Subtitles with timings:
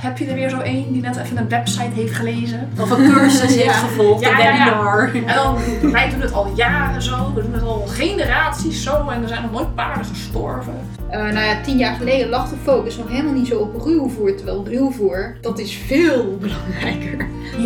[0.00, 2.68] heb je er weer zo één die net even een website heeft gelezen?
[2.80, 4.64] Of een cursus heeft gevolgd, Ja, een ja, ja.
[4.64, 5.14] webinar.
[5.14, 5.56] En dan,
[5.92, 9.42] wij doen het al jaren zo, we doen het al generaties zo en er zijn
[9.42, 10.74] nog nooit paarden gestorven.
[11.10, 14.36] Eh, nou ja, tien jaar geleden lag de focus nog helemaal niet zo op ruwvoer.
[14.36, 17.16] Terwijl ruwvoer, dat is veel belangrijker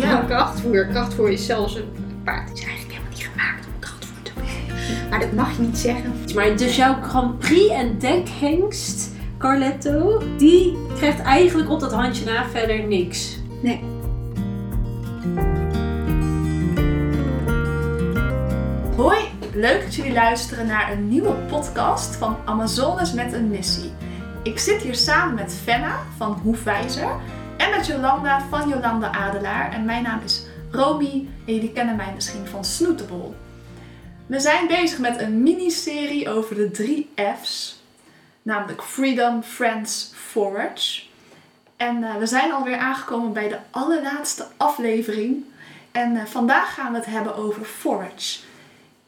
[0.01, 0.85] dan krachtvoer.
[0.85, 1.89] Krachtvoer is zelfs een
[2.23, 5.09] paard is eigenlijk helemaal niet gemaakt om krachtvoer te brengen.
[5.09, 6.13] Maar dat mag je niet zeggen.
[6.35, 9.11] Maar dus jouw Grand Prix en dekhengst,
[9.45, 13.37] Carletto, die krijgt eigenlijk op dat handje na verder niks.
[18.95, 19.19] Hoi,
[19.53, 23.91] leuk dat jullie luisteren naar een nieuwe podcast van Amazones met een missie.
[24.43, 27.09] Ik zit hier samen met Fenna van Hoefwijzer
[27.57, 29.71] en met Jolanda van Jolanda Adelaar.
[29.71, 33.35] En mijn naam is Romy en jullie kennen mij misschien van Snoetebol.
[34.25, 37.09] We zijn bezig met een miniserie over de drie
[37.41, 37.74] F's,
[38.45, 41.01] namelijk Freedom, Friends, Forage.
[41.77, 45.43] En eh, we zijn alweer aangekomen bij de allerlaatste aflevering.
[45.91, 48.39] En eh, vandaag gaan we het hebben over Forage.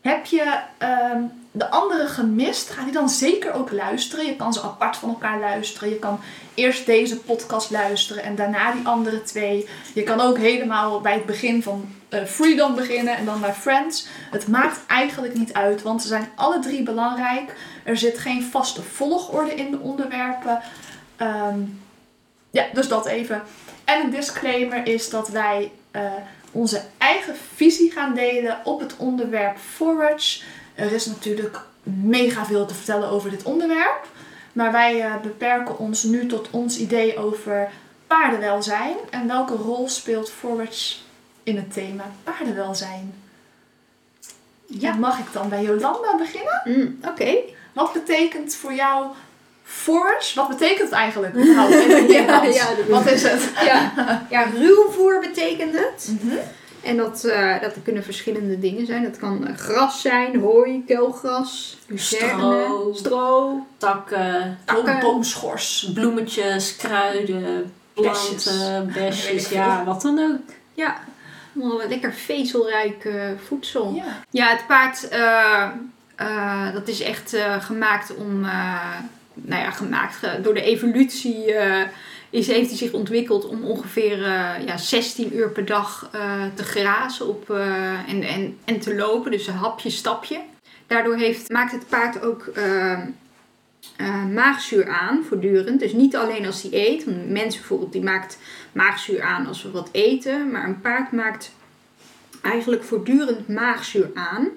[0.02, 1.22] Heb je ehm,
[1.52, 2.70] de andere gemist?
[2.70, 4.26] Ga die dan zeker ook luisteren.
[4.26, 5.90] Je kan ze apart van elkaar luisteren.
[5.90, 6.20] Je kan
[6.54, 9.70] eerst deze podcast luisteren en daarna die andere twee.
[9.94, 14.08] Je kan ook helemaal bij het begin van eh, Freedom beginnen en dan bij Friends.
[14.32, 17.56] Het maakt eigenlijk niet uit, want ze zijn alle drie belangrijk.
[17.84, 20.62] Er zit geen vaste volgorde in de onderwerpen.
[21.16, 21.60] Ehm,
[22.50, 23.44] ja, dus dat even.
[23.84, 26.02] En een disclaimer is dat wij eh,
[26.52, 30.42] onze eigen visie gaan delen op het onderwerp forage.
[30.76, 34.08] Er is natuurlijk mega veel te vertellen over dit onderwerp.
[34.54, 37.70] Maar wij eh, beperken ons nu tot ons idee over
[38.08, 38.96] paardenwelzijn.
[39.10, 40.96] En welke rol speelt forage
[41.48, 43.14] in het thema paardenwelzijn?
[44.66, 44.92] Ja.
[44.92, 46.62] En Mag ik dan bij Jolanda beginnen?
[46.66, 47.34] Mm, Oké.
[47.74, 49.06] Wat betekent voor jou
[49.64, 50.36] forage?
[50.40, 51.34] Wat betekent het eigenlijk?
[51.56, 53.50] Nou, ja, is- Wat is het?
[53.66, 53.92] Ja,
[54.30, 56.12] ja ruwvoer betekent het.
[56.22, 56.36] Mhm.
[56.84, 59.04] En dat, eh, dat kunnen verschillende dingen zijn.
[59.04, 62.94] Dat kan eh, gras zijn, hooi, kelgras, lucerne, Stro.
[62.94, 63.66] stro.
[63.78, 65.00] Takken, Takken.
[65.00, 65.92] Boomschors.
[65.94, 70.54] bloemetjes, kruiden, planten, besjes, ja, wat dan ook.
[70.74, 70.98] Ja,
[71.62, 73.94] allemaal lekker vezelrijk eh, voedsel.
[73.94, 74.24] Ja.
[74.32, 75.70] Ja, het paard, eh,
[76.16, 78.42] eh, dat is echt gemaakt om,
[79.34, 81.54] nou ja, gemaakt door de evolutie
[82.30, 84.18] is, heeft hij zich ontwikkeld om ongeveer
[84.66, 86.10] ja, 16 uur per dag
[86.56, 87.50] te grazen op,
[88.08, 90.40] en, en, en te lopen, dus een hapje, stapje.
[90.88, 92.52] Daardoor heeft, maakt het paard ook
[94.34, 95.80] maagzuur aan voortdurend.
[95.80, 97.06] Dus niet alleen als hij eet.
[97.06, 98.38] Want Mensen bijvoorbeeld die maakt
[98.78, 100.52] maagzuur aan als we wat eten.
[100.52, 101.52] Maar een paard maakt
[102.42, 104.48] eigenlijk voortdurend maagzuur aan.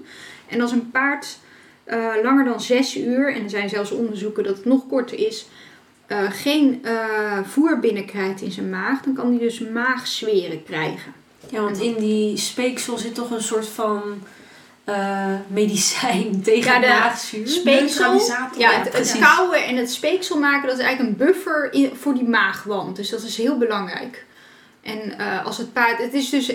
[0.48, 1.38] En als een paard
[1.84, 5.47] eh, langer dan 6 uur, en er zijn zelfs onderzoeken dat het nog korter is,
[6.06, 11.12] eh, geen eh, voer binnenkrijgt in zijn maag, dan kan hij dus maagzweren krijgen.
[11.48, 14.03] Ja, want in die speeksel zit toch een soort van
[14.94, 17.48] eh, medicijn tegen Ja, de maagzuur.
[17.48, 18.20] Speeksel,
[18.58, 19.18] ja, het, het
[19.66, 22.96] en het speeksel maken, dat is eigenlijk een buffer in, voor die maagwand.
[22.96, 24.24] Dus dat is heel belangrijk.
[24.82, 26.52] En eh, als het paard, het, is dus,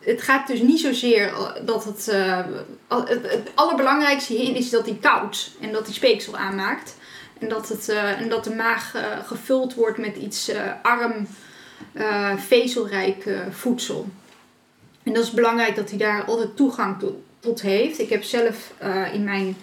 [0.00, 1.32] het gaat dus niet zozeer
[1.64, 2.38] dat het, eh,
[2.88, 6.96] het, het allerbelangrijkste hierin is dat hij koudt en dat hij speeksel aanmaakt.
[7.38, 8.94] En dat, het, en dat de maag
[9.26, 11.26] gevuld wordt met iets arm,
[12.36, 14.08] vezelrijk voedsel.
[15.02, 17.98] En dat is belangrijk dat hij daar altijd toegang tot, tot heeft.
[17.98, 19.56] Ik heb zelf eh, in mijn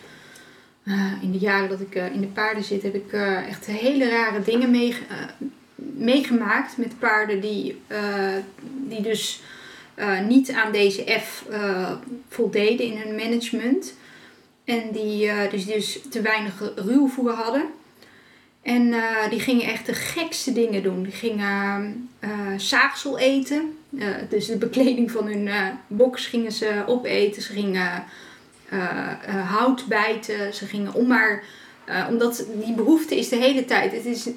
[0.90, 3.14] eh, in de jaren dat ik eh, in de paarden zit, heb ik
[3.50, 4.96] echt hele rare dingen eh,
[5.76, 7.82] meegemaakt met paarden die,
[8.88, 9.42] die dus
[10.28, 11.46] niet aan deze F
[12.30, 13.94] voldeden in hun management.
[14.64, 17.66] En die dus, dus te weinig ruwvoer hadden.
[18.62, 18.94] En
[19.30, 21.04] die gingen echt de gekste dingen doen.
[21.04, 22.10] Die gingen
[22.58, 23.78] zaagsel eten.
[23.98, 25.50] Eh, dus de bekleding van hun
[25.88, 27.42] box gingen ze opeten.
[27.42, 28.04] Ze gingen
[28.70, 30.54] eh, hout bijten.
[30.54, 31.44] Ze gingen om maar...
[32.10, 33.92] omdat die behoefte is de hele tijd.
[33.92, 34.30] Het is,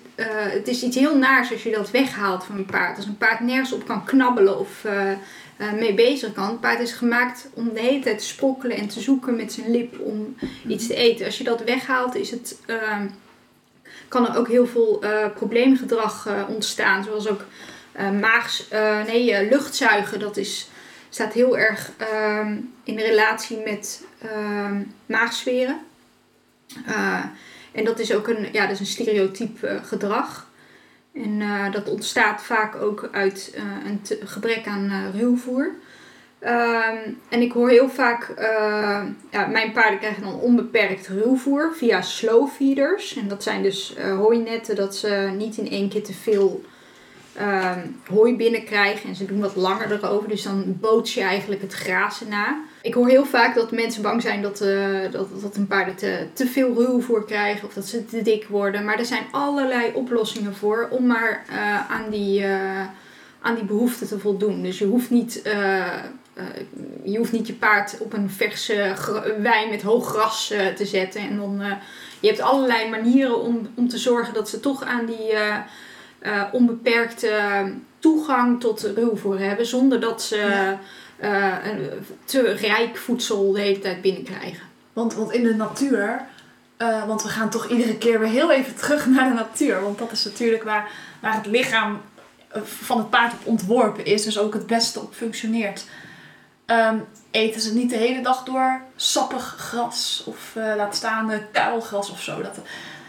[0.58, 2.96] het is iets heel naars als je dat weghaalt van een paard.
[2.96, 4.86] Als een paard nergens op kan knabbelen of
[5.78, 6.48] mee bezig kan.
[6.48, 9.70] Het paard is gemaakt om de hele tijd te sprokkelen en te zoeken met zijn
[9.70, 10.36] lip om
[10.68, 11.26] iets te eten.
[11.26, 12.58] Als je dat weghaalt, is het,
[14.08, 15.02] kan er ook heel veel
[15.34, 17.04] probleemgedrag ontstaan.
[17.04, 17.44] Zoals ook
[17.92, 20.20] eh, maags, eh, nee, eh, luchtzuigen.
[20.20, 20.68] Dat is,
[21.08, 25.80] staat heel erg ehm, in relatie met ehm maagzweren.
[26.86, 27.24] Eh,
[27.72, 30.50] en dat is ook een, ja, dat is een stereotyp gedrag.
[31.14, 31.42] En
[31.72, 33.54] dat ontstaat vaak ook uit
[33.84, 35.70] een gebrek aan eh, ruwvoer.
[36.38, 36.96] Ehm,
[37.28, 38.34] en ik hoor heel vaak,
[39.30, 43.16] ja, mijn paarden krijgen dan onbeperkt ruwvoer via slow feeders.
[43.16, 46.64] En dat zijn dus hooinetten dat ze niet in één keer te veel
[47.36, 49.08] ehm, hooi binnenkrijgen.
[49.08, 50.28] En ze doen wat langer erover.
[50.28, 52.60] Dus dan boots je eigenlijk het grazen na.
[52.82, 56.26] Ik hoor heel vaak dat mensen bang zijn dat, eh, dat, dat een paarden te,
[56.32, 57.68] te veel ruwvoer krijgen.
[57.68, 58.84] Of dat ze te dik worden.
[58.84, 62.44] Maar er zijn allerlei oplossingen voor om maar eh, aan die...
[62.44, 62.86] eh,
[63.44, 64.62] aan die behoefte te voldoen.
[64.62, 65.40] Dus je hoeft niet,
[67.02, 68.94] je, hoeft niet je paard op een verse
[69.38, 70.46] wei met hoog gras
[70.76, 71.20] te zetten.
[71.20, 71.62] En dan,
[72.20, 75.32] je hebt allerlei manieren om, om te zorgen dat ze toch aan die
[76.22, 77.64] eh, onbeperkte
[77.98, 79.66] toegang tot ruwvoer hebben.
[79.66, 80.78] Zonder dat ze Ja.
[81.16, 81.90] eh, een
[82.24, 84.62] te rijk voedsel de hele tijd binnenkrijgen.
[84.92, 86.20] Want, want in de natuur,
[86.76, 89.82] eh, want we gaan toch iedere keer weer heel even terug naar de natuur.
[89.82, 90.90] Want dat is natuurlijk waar,
[91.20, 92.00] waar het lichaam
[92.64, 94.22] van het paard op ontworpen is.
[94.24, 95.84] Dus ook het beste op functioneert.
[96.66, 96.96] Ehm,
[97.30, 102.22] eten ze niet de hele dag door sappig gras of eh, laat staan kuilgras of
[102.22, 102.42] zo.
[102.42, 102.58] Dat,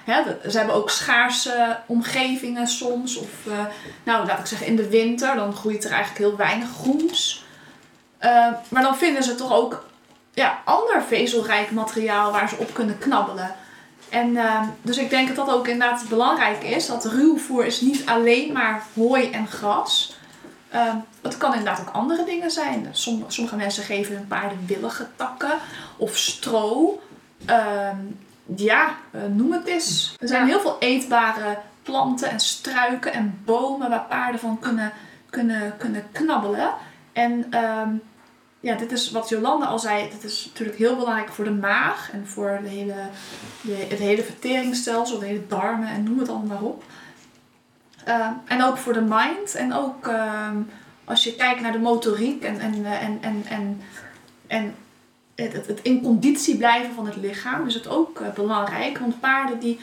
[0.03, 3.17] hè, ze hebben ook schaarse omgevingen soms.
[3.17, 3.65] Of eh,
[4.03, 7.45] nou, laat ik zeggen in de winter, dan groeit er eigenlijk heel weinig groens.
[8.17, 9.85] Eh, maar dan vinden ze toch ook
[10.33, 13.55] ja, ander vezelrijk materiaal waar ze op kunnen knabbelen.
[14.09, 16.85] En eh, dus ik denk dat dat ook inderdaad belangrijk is.
[16.85, 20.17] Dat ruwvoer is niet alleen maar hooi en gras.
[20.69, 22.87] Eh, het kan inderdaad ook andere dingen zijn.
[22.91, 25.53] Som- sommige mensen geven hun paarden willige takken
[25.97, 27.01] of stro.
[27.45, 27.97] Ehm,
[28.55, 30.15] ja, eh, noem het eens.
[30.19, 30.47] Er zijn Ja.
[30.47, 34.91] heel veel eetbare planten en struiken en bomen waar paarden van kunnen,
[35.29, 36.73] kunnen, kunnen knabbelen.
[37.11, 37.89] En ehm,
[38.59, 40.09] ja, dit is wat Jolande al zei.
[40.09, 42.95] Dit is natuurlijk heel belangrijk voor de maag en voor de hele,
[43.61, 46.83] de, het hele verteringsstelsel, de hele darmen en noem het allemaal maar op.
[48.05, 49.55] Ehm, en ook voor de mind.
[49.55, 50.57] En ook ehm,
[51.05, 53.81] als je kijkt naar de motoriek en, en, eh, en, en, en,
[54.47, 54.75] en
[55.35, 58.97] het, het, het in conditie blijven van het lichaam is het ook eh, belangrijk.
[58.97, 59.79] Want paarden die,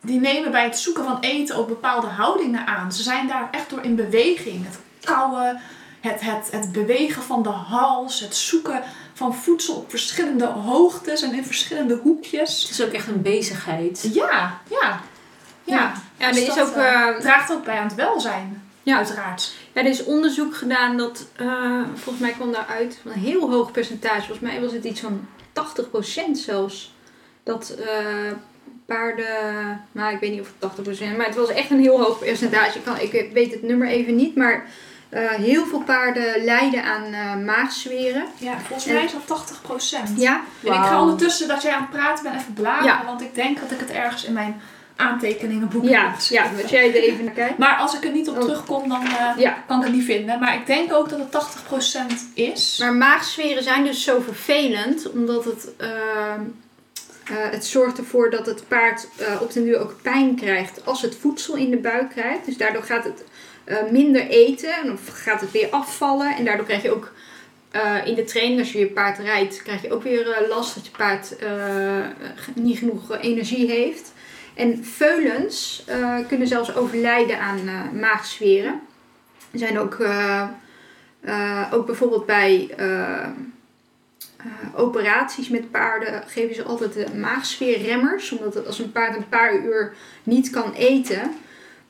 [0.00, 2.92] die nemen bij het zoeken van eten ook bepaalde houdingen aan.
[2.92, 4.64] Ze zijn daar echt door in beweging.
[4.64, 5.60] Het kauwen,
[6.00, 8.82] het, het, het bewegen van de hals, het zoeken
[9.14, 12.62] van voedsel op verschillende hoogtes en in verschillende hoekjes.
[12.62, 14.08] Het is ook echt een bezigheid.
[14.12, 15.00] Ja, ja.
[15.64, 16.74] Ja, Ja, er Dus is dat, ook...
[16.74, 19.52] eh, eh, draagt ook bij aan het welzijn, ja, uiteraard.
[19.78, 24.26] Er is onderzoek gedaan dat, eh, volgens mij kwam daaruit, van een heel hoog percentage,
[24.26, 26.94] volgens mij was het iets van 80% zelfs,
[27.42, 28.32] dat eh,
[28.86, 32.18] paarden, nou ik weet niet of het 80%, maar het was echt een heel hoog
[32.18, 32.78] percentage.
[32.78, 34.66] Ik, kan, ik weet het nummer even niet, maar
[35.08, 38.24] eh, heel veel paarden lijden aan eh, maagzweren.
[38.38, 40.20] Ja, volgens mij is dat 80 procent.
[40.20, 43.04] Ja, En ik ga ondertussen dat jij aan het praten bent even bladeren, Ja.
[43.04, 44.60] want ik denk dat ik het ergens in mijn
[44.98, 46.62] aantekeningenboekje ja, heb ja, geschreven.
[46.62, 47.58] als jij er even naar kijkt.
[47.58, 48.42] Maar als ik er niet op Oh.
[48.42, 50.38] terugkom, dan eh, Ja, kan ik het niet vinden.
[50.40, 52.76] Maar ik denk ook dat het 80% is.
[52.80, 56.40] Maar maagzweren zijn dus zo vervelend, omdat het, ehm,
[57.24, 61.02] eh, het zorgt ervoor dat het paard eh, op den duur ook pijn krijgt als
[61.02, 62.44] het voedsel in de buik krijgt.
[62.44, 63.24] Dus daardoor gaat het
[63.90, 66.36] minder eten of gaat het weer afvallen.
[66.36, 67.12] En daardoor krijg je ook
[68.04, 70.90] in de training, als je je paard rijdt, krijg je ook weer last dat je
[70.90, 71.36] paard
[72.54, 74.12] niet genoeg energie heeft.
[74.58, 78.80] En veulens eh, kunnen zelfs overlijden aan eh, maagzweren.
[79.50, 80.48] Er zijn ook, eh,
[81.72, 82.74] ook bijvoorbeeld bij
[84.74, 88.32] operaties met paarden geven ze altijd de maagzweerremmers.
[88.32, 91.34] Omdat het, als een paard een paar uur niet kan eten,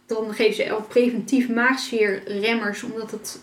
[0.07, 2.83] dan geven ze ook preventief maagzweerremmers.
[2.83, 3.41] Omdat het,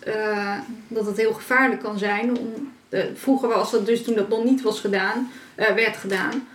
[0.88, 2.38] dat het heel gevaarlijk kan zijn.
[2.38, 2.72] Om,
[3.14, 6.48] vroeger was dat dus toen dat nog niet was gedaan, werd gedaan.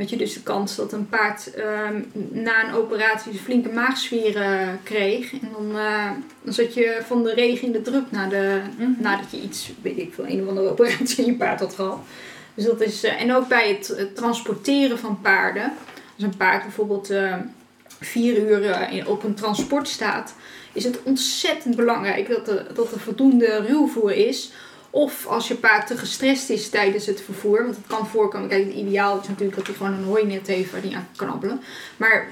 [0.00, 4.80] Had je dus de kans dat een paard ehm, na een operatie een flinke maagzwieren
[4.82, 5.32] kreeg.
[5.32, 6.10] En dan, eh,
[6.42, 8.90] dan zat je van de regen in de druk na de, Mhm.
[8.98, 11.98] nadat je iets, weet ik veel, een of andere operatie in je paard had gehad.
[12.54, 15.72] Dus dat is, eh, en ook bij het, het transporteren van paarden.
[16.14, 17.34] Als een paard bijvoorbeeld eh,
[18.00, 20.34] vier uur in- op een transport staat,
[20.72, 24.52] is het ontzettend belangrijk dat er, dat er voldoende ruwvoer is.
[24.90, 28.48] Of als je paard te gestrest is tijdens het vervoer, want het kan voorkomen.
[28.48, 31.28] Kijk, het ideaal is natuurlijk dat hij gewoon een hooinet heeft waar hij aan kan
[31.28, 31.60] knabbelen.
[31.96, 32.28] Maar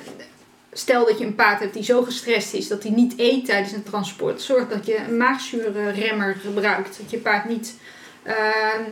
[0.73, 3.73] stel dat je een paard hebt die zo gestrest is dat hij niet eet tijdens
[3.73, 4.43] een transport.
[4.43, 6.99] Zorg dat je een maagzuurremmer gebruikt.
[6.99, 7.75] Dat je paard niet
[8.23, 8.85] ehm,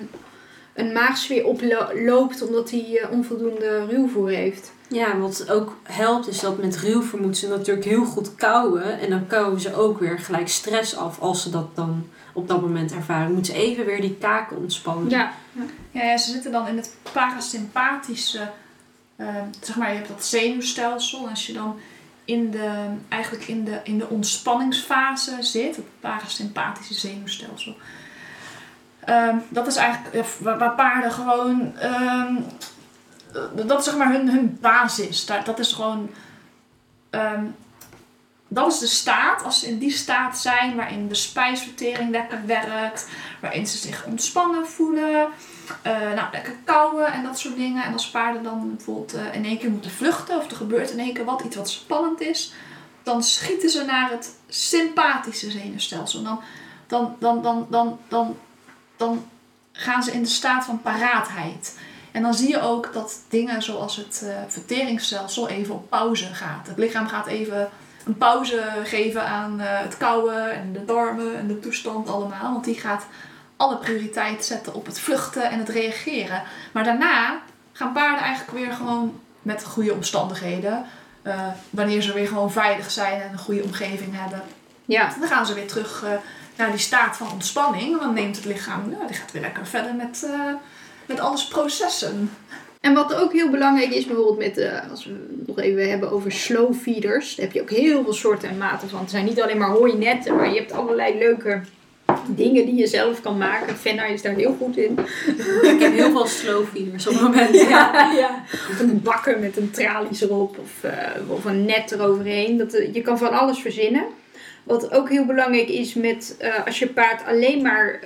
[0.75, 4.73] een maagzweer oploopt omdat hij eh, onvoldoende ruwvoer heeft.
[4.89, 8.99] Ja, wat ook helpt is dat met ruwvoer moeten ze natuurlijk heel goed kauwen.
[9.01, 12.61] En dan kauwen ze ook weer gelijk stress af als ze dat dan op dat
[12.61, 13.33] moment ervaren.
[13.33, 15.11] Moeten ze even weer die kaken ontspannen.
[15.11, 15.33] Ja,
[15.91, 18.51] Ja, ja, ze zitten dan in het parasympathische,
[19.17, 21.23] eh, zeg maar, je hebt dat zenuwstelsel.
[21.23, 21.79] En als je dan
[22.25, 27.77] in de, eigenlijk in de, in de ontspanningsfase zit, het parasympathische zenuwstelsel.
[29.05, 32.35] Ehm, dat is eigenlijk ja, waar, waar paarden gewoon, ehm,
[33.67, 35.27] dat is zeg maar hun, hun basis.
[35.27, 36.11] Daar, dat is gewoon,
[37.11, 37.45] ehm,
[38.49, 43.09] dat is de staat, als ze in die staat zijn waarin de spijsvertering lekker werkt,
[43.41, 45.29] waarin ze zich ontspannen voelen,
[45.83, 47.85] eh, nou, lekker kauwen en dat soort dingen.
[47.85, 50.99] En als paarden dan bijvoorbeeld eh, in één keer moeten vluchten of er gebeurt in
[50.99, 52.53] één keer wat, iets wat spannend is,
[53.03, 56.23] dan schieten ze naar het sympathische zenuwstelsel.
[56.23, 56.41] Dan,
[56.87, 58.37] dan, dan, dan, dan,
[58.97, 59.25] dan,
[59.73, 61.79] gaan ze in de staat van paraatheid.
[62.13, 66.67] En dan zie je ook dat dingen zoals het uh, verteringsstelsel even op pauze gaat.
[66.67, 67.71] Het lichaam gaat even
[68.07, 72.53] een pauze geven aan uh, het kouwen en de darmen en de toestand allemaal.
[72.53, 73.07] Want die gaat
[73.57, 76.43] alle prioriteit zetten op het vluchten en het reageren.
[76.73, 77.41] Maar daarna
[77.73, 80.85] gaan paarden eigenlijk weer gewoon met goede omstandigheden.
[81.23, 84.43] Uh, wanneer ze weer gewoon veilig zijn en een goede omgeving hebben.
[84.85, 85.13] Ja.
[85.21, 86.11] Dan gaan ze weer terug uh,
[86.57, 88.01] naar die staat van ontspanning.
[88.01, 90.27] Dan neemt het lichaam, nou, die gaat weer lekker verder met,
[91.07, 92.31] met alles processen.
[92.87, 95.13] En wat ook heel belangrijk is, bijvoorbeeld met, uh, als we
[95.47, 97.35] nog even hebben over slow feeders.
[97.35, 99.01] Daar heb je ook heel veel soorten en maten van.
[99.01, 101.61] Het zijn niet alleen maar hooinetten, maar je hebt allerlei leuke
[102.27, 103.77] dingen die je zelf kan maken.
[103.77, 104.99] Fenna is daar heel goed in.
[105.63, 107.55] Ik heb heel veel slow feeders op het moment.
[107.55, 107.91] Ja.
[107.93, 108.43] ja, ja.
[108.71, 112.57] Of een bakken met een tralies erop of, uh, of een net eroverheen.
[112.57, 114.05] Dat, uh, je kan van alles verzinnen.
[114.63, 118.01] Wat ook heel belangrijk is met als je paard alleen maar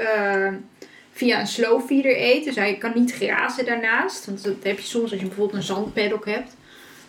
[1.20, 2.44] via een slow feeder eet.
[2.44, 4.26] Dus hij kan niet grazen daarnaast.
[4.26, 6.56] Want dat heb je soms als je bijvoorbeeld een zandpaddock hebt.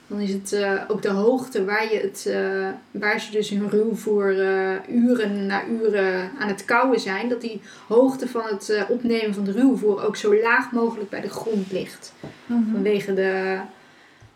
[0.08, 3.70] Dan is het uh, ook de hoogte waar, je het, uh, waar ze dus hun
[3.70, 7.30] ruwvoer uh, uren na uren aan het kauwen zijn.
[7.30, 11.30] Dat die hoogte van het opnemen van de ruwvoer ook zo laag mogelijk bij de
[11.30, 12.13] grond ligt.
[12.20, 12.74] Mm -hmm.
[12.74, 13.60] Vanwege de,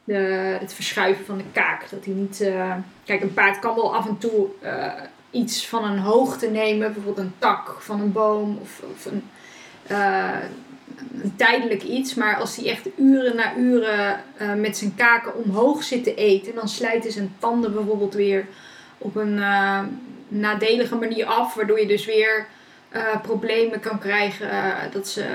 [0.04, 0.14] de,
[0.60, 1.90] het verschuiven van de kaak.
[1.90, 2.50] Dat hij niet...
[3.06, 4.48] kijk, een paard kan wel af en toe
[5.32, 6.94] iets van een hoogte nemen.
[6.94, 9.24] Bijvoorbeeld een tak van een boom of, of een
[9.88, 15.84] een tijdelijk iets, maar als hij echt uren na uren uh, met zijn kaken omhoog
[15.84, 18.46] zit te eten, dan slijten zijn tanden bijvoorbeeld weer
[18.98, 19.80] op een uh,
[20.28, 22.46] nadelige manier af, waardoor je dus weer
[22.92, 24.50] uh, problemen kan krijgen
[24.92, 25.26] dat ze,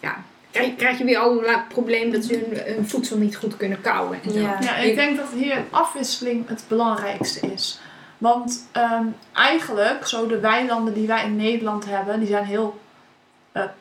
[0.00, 3.80] ja, krijg, krijg je weer allerlei problemen dat ze hun, hun, voedsel niet goed kunnen
[3.80, 4.18] kauwen.
[4.24, 4.38] En zo.
[4.38, 7.80] Ja, ja ik denk dat hier afwisseling het belangrijkste is.
[8.18, 12.78] Want um, eigenlijk, zo de weilanden die wij in Nederland hebben, die zijn heel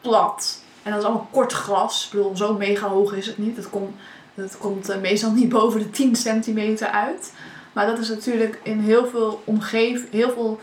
[0.02, 0.62] plat.
[0.84, 2.06] En dat is allemaal kort gras.
[2.06, 3.58] Ik bedoel, zo mega hoog is het niet.
[3.58, 3.96] Het, kom,
[4.36, 7.34] het komt uh, meestal niet boven de 10 centimeter uit.
[7.74, 10.60] Maar dat is natuurlijk in heel veel omgeving, heel veel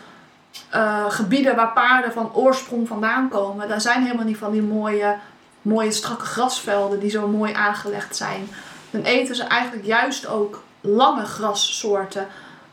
[0.75, 3.69] uh, gebieden waar paarden van oorsprong vandaan komen.
[3.69, 5.17] Daar zijn helemaal niet van die mooie,
[5.63, 8.49] mooie strakke grasvelden die zo mooi aangelegd zijn.
[8.91, 12.27] Dan eten ze eigenlijk juist ook lange grassoorten.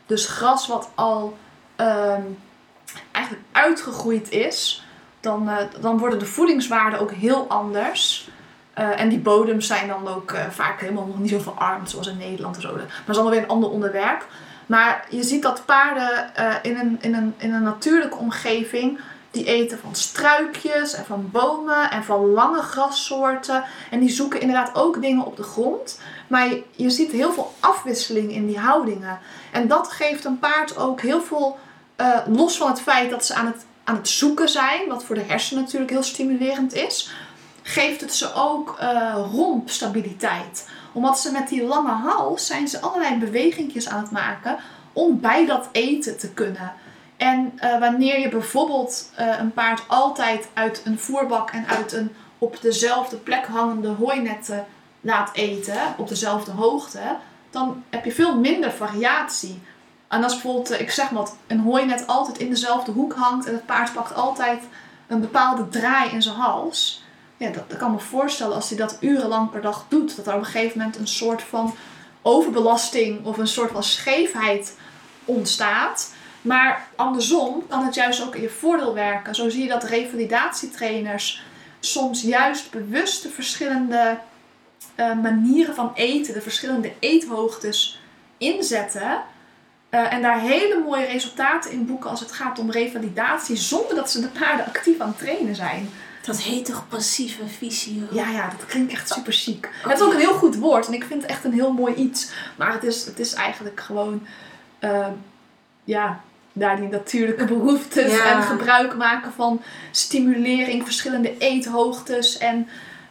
[0.06, 1.36] Dus gras wat al
[1.76, 2.38] um,
[3.12, 4.81] eigenlijk uitgegroeid is
[5.22, 8.30] dan, uh, dan worden de voedingswaarden ook heel anders.
[8.78, 12.06] Uh, en die bodems zijn dan ook uh, vaak helemaal nog niet zo verarmd zoals
[12.06, 12.62] in Nederland.
[12.62, 14.26] Maar dat is allemaal weer een ander onderwerp.
[14.66, 16.30] Maar je ziet dat paarden
[16.62, 18.98] in, een, in, een, in een natuurlijke omgeving
[19.30, 23.64] die eten van struikjes en van bomen en van lange grassoorten.
[23.90, 26.00] En die zoeken inderdaad ook dingen op de grond.
[26.26, 29.18] Maar je ziet heel veel afwisseling in die houdingen.
[29.52, 31.58] En dat geeft een paard ook heel veel,
[32.26, 35.24] los van het feit dat ze aan het aan het zoeken zijn, wat voor de
[35.26, 37.10] hersenen natuurlijk heel stimulerend is,
[37.62, 40.68] geeft het ze ook uh, rompstabiliteit.
[40.92, 44.56] Omdat ze met die lange hals zijn ze allerlei bewegingjes aan het maken
[44.92, 46.72] om bij dat eten te kunnen.
[47.16, 52.14] En uh, wanneer je bijvoorbeeld uh, een paard altijd uit een voerbak en uit een
[52.38, 54.66] op dezelfde plek hangende hooinetten
[55.00, 57.16] laat eten, op dezelfde hoogte,
[57.50, 59.62] dan heb je veel minder variatie.
[60.12, 63.66] En als bijvoorbeeld, ik zeg maar, een hooinet altijd in dezelfde hoek hangt en het
[63.66, 64.62] paard pakt altijd
[65.06, 67.04] een bepaalde draai in zijn hals.
[67.36, 70.34] Ja, dat, dat kan me voorstellen als hij dat urenlang per dag doet, dat er
[70.34, 71.74] op een gegeven moment een soort van
[72.22, 74.76] overbelasting of een soort van scheefheid
[75.24, 76.12] ontstaat.
[76.42, 79.34] Maar andersom kan het juist ook in je voordeel werken.
[79.34, 81.42] Zo zie je dat revalidatietrainers
[81.80, 84.18] soms juist bewust de verschillende
[84.96, 88.00] uh, manieren van eten, de verschillende eethoogtes
[88.38, 89.22] inzetten.
[89.94, 94.10] Uh, en daar hele mooie resultaten in boeken als het gaat om revalidatie, zonder dat
[94.10, 95.88] ze de paarden actief aan het trainen zijn.
[96.26, 98.02] Dat heet toch passieve visio?
[98.10, 99.70] Ja, ja, dat klinkt echt super chic.
[99.82, 101.72] Oh, het is ook een heel goed woord en ik vind het echt een heel
[101.72, 102.30] mooi iets.
[102.56, 104.26] Maar het is, het is eigenlijk gewoon,
[104.80, 105.06] uh,
[105.84, 106.20] ja,
[106.52, 108.24] daar die natuurlijke behoeftes ja.
[108.24, 112.68] en gebruik maken van stimulering, verschillende eethoogtes en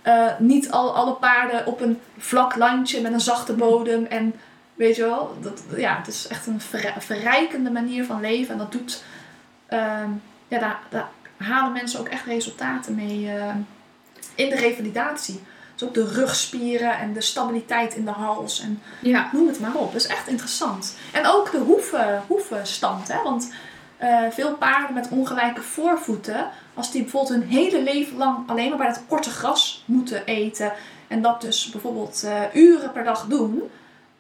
[0.08, 4.34] uh, niet al, alle paarden op een vlak landje met een zachte bodem en
[4.82, 6.62] Weet je wel, dat, ja, het is echt een
[6.98, 8.52] verrijkende manier van leven.
[8.54, 9.04] En dat doet,
[9.70, 9.80] uh,
[10.48, 13.56] ja, daar, daar, halen mensen ook echt resultaten mee uh,
[14.36, 15.44] in de revalidatie.
[15.76, 19.30] Dus ook de rugspieren en de stabiliteit in de hals en Ja.
[19.32, 19.92] noem het maar op.
[19.92, 20.98] Dat is echt interessant.
[21.12, 23.24] En ook de hoeven, hoevenstand, hè.
[23.24, 23.54] Want
[23.98, 28.78] eh, veel paarden met ongelijke voorvoeten, als die bijvoorbeeld hun hele leven lang alleen maar
[28.78, 30.74] bij dat korte gras moeten eten
[31.08, 33.70] en dat dus bijvoorbeeld eh, uren per dag doen,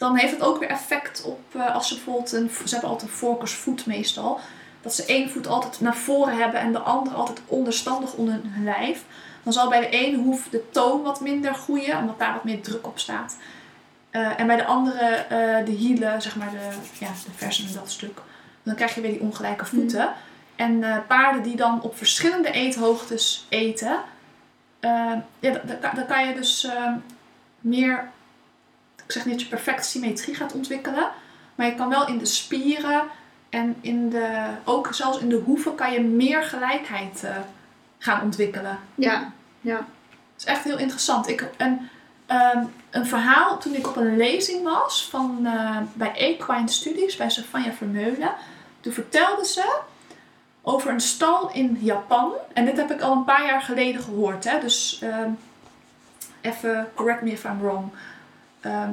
[0.01, 3.11] dan heeft het ook weer effect op eh, als ze bijvoorbeeld een, ze hebben altijd
[3.11, 4.39] een voorkeursvoet meestal,
[4.81, 8.63] dat ze één voet altijd naar voren hebben en de andere altijd onderstandig onder hun
[8.63, 9.03] lijf.
[9.43, 12.61] Dan zal bij de ene hoef de toon wat minder groeien, omdat daar wat meer
[12.61, 13.37] druk op staat.
[14.09, 17.73] Eh, en bij de andere eh, de hielen, zeg maar de, ja, de versen en
[17.73, 18.21] dat stuk.
[18.63, 20.13] Dan krijg je weer die ongelijke voeten.
[20.55, 23.99] En paarden die dan op verschillende eethoogtes eten,
[24.79, 25.23] ja,
[25.95, 26.67] dan, kan je dus
[27.59, 28.09] meer,
[29.11, 31.09] ik zeg niet dat je perfect symmetrie gaat ontwikkelen,
[31.55, 33.03] maar je kan wel in de spieren
[33.49, 37.35] en in de, ook zelfs in de hoeven kan je meer gelijkheid eh,
[37.97, 38.79] gaan ontwikkelen.
[39.61, 39.75] Ja.
[39.75, 39.85] Dat
[40.37, 41.27] is echt heel interessant.
[41.27, 41.89] Ik, een,
[42.25, 47.29] ehm, een verhaal toen ik op een lezing was van, eh, bij Equine Studies, bij
[47.29, 48.33] Sylvania Vermeulen.
[48.79, 49.79] Toen vertelde ze
[50.61, 52.31] over een stal in Japan.
[52.53, 54.43] En dit heb ik al een paar jaar geleden gehoord.
[54.43, 54.59] Hè?
[54.59, 55.29] Dus ehm,
[56.41, 57.91] even correct me if I'm wrong.
[58.61, 58.89] Ehm,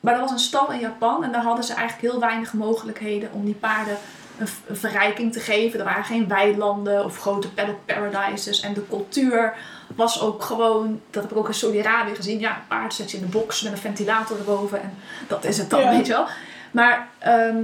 [0.00, 3.32] maar er was een stal in Japan en daar hadden ze eigenlijk heel weinig mogelijkheden
[3.32, 3.96] om die paarden
[4.38, 5.78] een, verrijking te geven.
[5.78, 8.60] Er waren geen weilanden of grote paddock paradises.
[8.60, 9.54] En de cultuur
[9.96, 12.38] was ook gewoon, dat heb ik ook in Saudi-Arabië gezien.
[12.38, 14.94] Ja, een paard zet je in de box met een ventilator erboven en
[15.28, 15.90] dat is het dan, Ja.
[15.90, 16.26] weet je wel.
[16.70, 17.56] Maar ehm,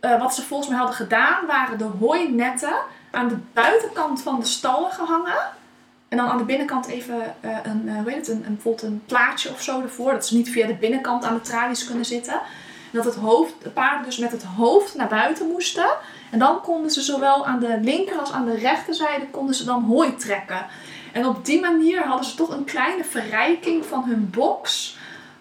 [0.00, 2.74] eh, wat ze volgens mij hadden gedaan, waren de hooinetten
[3.10, 5.38] aan de buitenkant van de stallen gehangen.
[6.08, 9.02] En dan aan de binnenkant even eh, een, eh, hoe heet het, een, een, een
[9.06, 10.12] plaatje of zo ervoor.
[10.12, 12.34] Dat ze niet via de binnenkant aan de tralies kunnen zitten.
[12.34, 15.86] En dat het hoofd, de paarden dus met het hoofd naar buiten moesten.
[16.30, 19.82] En dan konden ze zowel aan de linker als aan de rechterzijde konden ze dan
[19.82, 20.66] hooi trekken.
[21.12, 24.96] En op die manier hadden ze toch een kleine verrijking van hun box.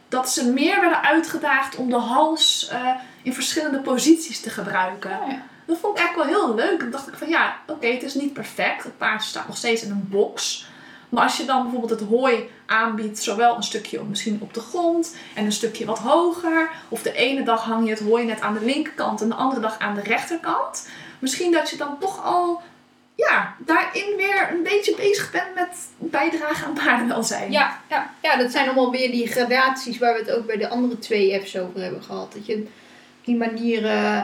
[0.09, 2.89] Dat ze meer werden uitgedaagd om de hals eh,
[3.21, 5.19] in verschillende posities te gebruiken.
[5.21, 5.41] Oh, ja.
[5.65, 6.79] Dat vond ik eigenlijk wel heel leuk.
[6.79, 8.83] Dan dacht ik van ja, oké, het is niet perfect.
[8.83, 10.67] Het paard staat nog steeds in een box.
[11.09, 15.15] Maar als je dan bijvoorbeeld het hooi aanbiedt, zowel een stukje misschien op de grond
[15.35, 16.69] en een stukje wat hoger.
[16.89, 19.61] Of de ene dag hang je het hooi net aan de linkerkant en de andere
[19.61, 20.89] dag aan de rechterkant.
[21.19, 22.61] Misschien dat je dan toch al
[23.15, 27.51] ja, daarin weer een beetje bezig bent met bijdragen aan paardenwelzijn.
[27.51, 30.69] Ja, ja, ja, dat zijn allemaal weer die gradaties waar we het ook bij de
[30.69, 32.33] andere twee apps over hebben gehad.
[32.33, 32.67] Dat je
[33.23, 34.21] die manier eh,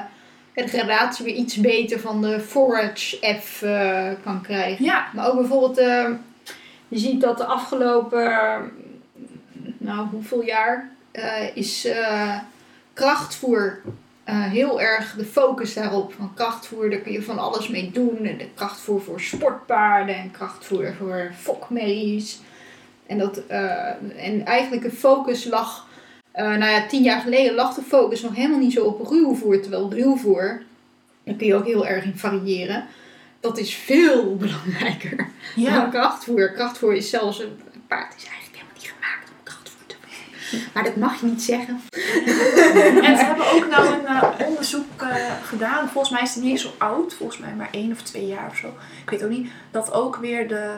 [0.54, 4.86] de gradatie weer iets beter van de Forage app eh, kan krijgen.
[4.86, 6.10] Ja, Maar ook bijvoorbeeld, eh,
[6.88, 8.32] je ziet dat de afgelopen,
[9.78, 11.88] nou hoeveel jaar, eh, is
[12.94, 13.82] krachtvoer
[14.26, 16.14] heel erg de focus daarop.
[16.14, 18.18] Van krachtvoer, daar kun je van alles mee doen.
[18.26, 22.40] En de krachtvoer voor sportpaarden en krachtvoer voor fokmerries.
[23.08, 23.42] En, dat,
[24.18, 25.88] en eigenlijk de focus lag,
[26.32, 29.62] eh, nou ja, tien jaar geleden lag de focus nog helemaal niet zo op ruwvoer.
[29.62, 30.62] Terwijl ruwvoer,
[31.24, 32.86] daar kun je ook heel erg in variëren.
[33.40, 35.82] Dat is veel belangrijker ja.
[35.82, 36.52] dan krachtvoer.
[36.52, 40.70] Krachtvoer is zelfs een paard is eigenlijk helemaal niet gemaakt om krachtvoer te maken.
[40.74, 41.82] Maar dat mag je niet zeggen.
[43.08, 45.90] En ze hebben ook nou een eh, onderzoek eh, gedaan.
[45.90, 47.14] Volgens mij is het niet zo oud.
[47.14, 48.68] Volgens mij maar één of twee jaar of zo.
[49.04, 49.52] Ik weet ook niet.
[49.72, 50.76] Dat ook weer de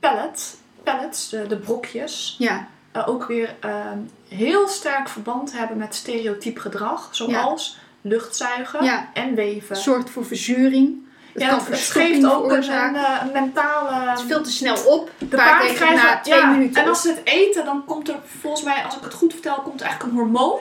[0.00, 5.94] pellet, pellets, de, de brokjes, Ja, eh, ook weer ehm, heel sterk verband hebben met
[5.94, 7.08] stereotyp gedrag.
[7.10, 9.10] Zoals luchtzuigen Ja.
[9.12, 9.76] en weven.
[9.76, 11.10] zorgt voor verzuring.
[11.32, 14.08] Het ja, kan het, geeft ook een, eh, mentale...
[14.10, 15.10] Het is veel te snel op.
[15.18, 18.62] De paard na twee ja, minuten En als ze het eten, dan komt er volgens
[18.62, 20.58] mij, als ik het goed vertel, komt er eigenlijk een hormoon.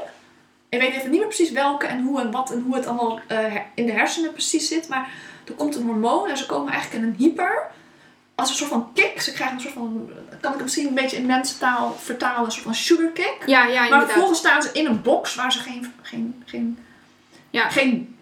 [0.69, 3.19] Ik weet even niet meer precies welke en hoe en wat en hoe het allemaal
[3.27, 4.87] eh, in de hersenen precies zit.
[4.87, 5.09] Maar
[5.47, 7.67] er komt een hormoon en ze komen eigenlijk in een hyper.
[8.41, 9.21] Als een soort van kick.
[9.21, 12.51] Ze krijgen een soort van, kan ik het misschien een beetje in mensentaal vertalen, een
[12.51, 13.37] soort van sugar kick.
[13.45, 14.05] Ja, ja, Maar inderdaad.
[14.09, 16.77] vervolgens staan ze in een box waar ze geen, geen, geen,
[17.49, 17.69] Ja.
[17.69, 18.17] geen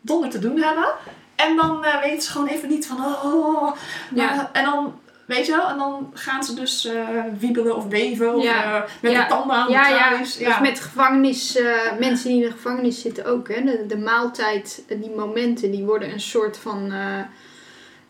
[0.00, 0.88] donder te doen hebben.
[1.34, 3.76] En dan eh, weten ze gewoon even niet van, oh,
[4.14, 4.34] Ja.
[4.34, 8.34] maar- en dan, weet je wel, en dan gaan ze dus eh, wiebelen of weven
[8.34, 8.64] of Ja.
[8.64, 9.22] eh, met Ja.
[9.22, 10.36] de tanden aan Ja, de ja, tralies.
[10.36, 11.66] dus met gevangenis, eh,
[11.98, 13.48] mensen die in de gevangenis zitten ook.
[13.48, 13.62] Hè?
[13.64, 16.92] De, de maaltijd, eh, die momenten, die worden een soort van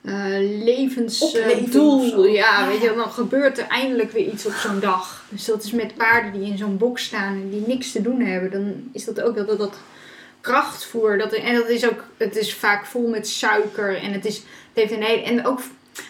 [0.09, 2.01] eh levensdoel.
[2.09, 2.27] zo.
[2.27, 5.25] ja, weet je, dan gebeurt er eindelijk weer iets op zo'n dag.
[5.29, 8.21] Dus dat is met paarden die in zo'n box staan en die niks te doen
[8.21, 8.51] hebben.
[8.51, 9.77] Dan is dat ook dat, dat, dat
[10.41, 11.19] krachtvoer.
[11.19, 13.97] Dat, en dat is ook, het is vaak vol met suiker.
[13.97, 15.23] En het, is, het heeft een hele.
[15.23, 15.61] En ook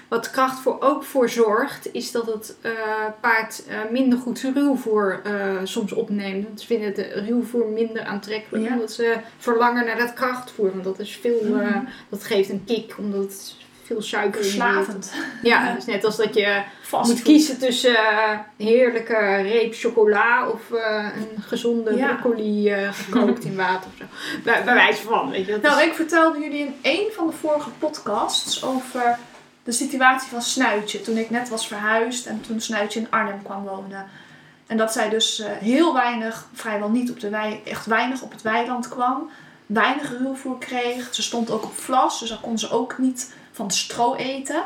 [0.08, 2.72] wat krachtvoer ook voor zorgt, is dat het eh,
[3.20, 5.32] paard eh, minder goed ruwvoer eh,
[5.64, 6.44] soms opneemt.
[6.46, 8.64] Want ze vinden het ruwvoer minder aantrekkelijk.
[8.64, 8.72] Ja.
[8.72, 10.70] Omdat ze verlangen naar dat krachtvoer.
[10.70, 11.84] Want dat is veel, eh, Mhm.
[12.08, 13.54] dat geeft een kick, omdat het
[13.88, 14.46] veel suiker in.
[14.46, 15.12] Verslavend.
[15.42, 20.70] Ja, is net als dat je Fast moet kiezen tussen eh, heerlijke reep chocola of
[20.72, 22.06] eh, een gezonde Ja.
[22.14, 24.04] broccoli eh, gekookt in water of zo.
[24.44, 25.52] Bij, bij wijze van, weet je.
[25.52, 29.18] Dat Nou, is- ik vertelde jullie in één van de vorige podcasts over
[29.64, 31.00] de situatie van Snuitje.
[31.00, 34.06] Toen ik net was verhuisd en toen Snuitje in Arnhem kwam wonen.
[34.66, 38.42] En dat zij dus heel weinig, vrijwel niet op de wei, echt weinig op het
[38.42, 39.30] weiland kwam.
[39.66, 41.14] Weinig ruwvoer kreeg.
[41.14, 44.64] Ze stond ook op vlas, dus dan kon ze ook niet van stro eten.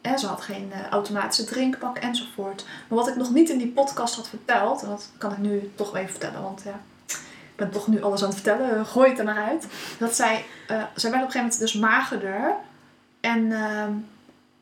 [0.00, 2.64] En ze had geen eh, automatische drinkbak enzovoort.
[2.88, 5.72] Maar wat ik nog niet in die podcast had verteld, en dat kan ik nu
[5.74, 9.08] toch even vertellen, want ja, ik ben toch nu alles aan het vertellen, eh, gooi
[9.10, 9.66] het er maar uit.
[9.98, 12.54] Dat zij, eh, zij werd op een gegeven moment dus magerder.
[13.20, 13.92] En ehm,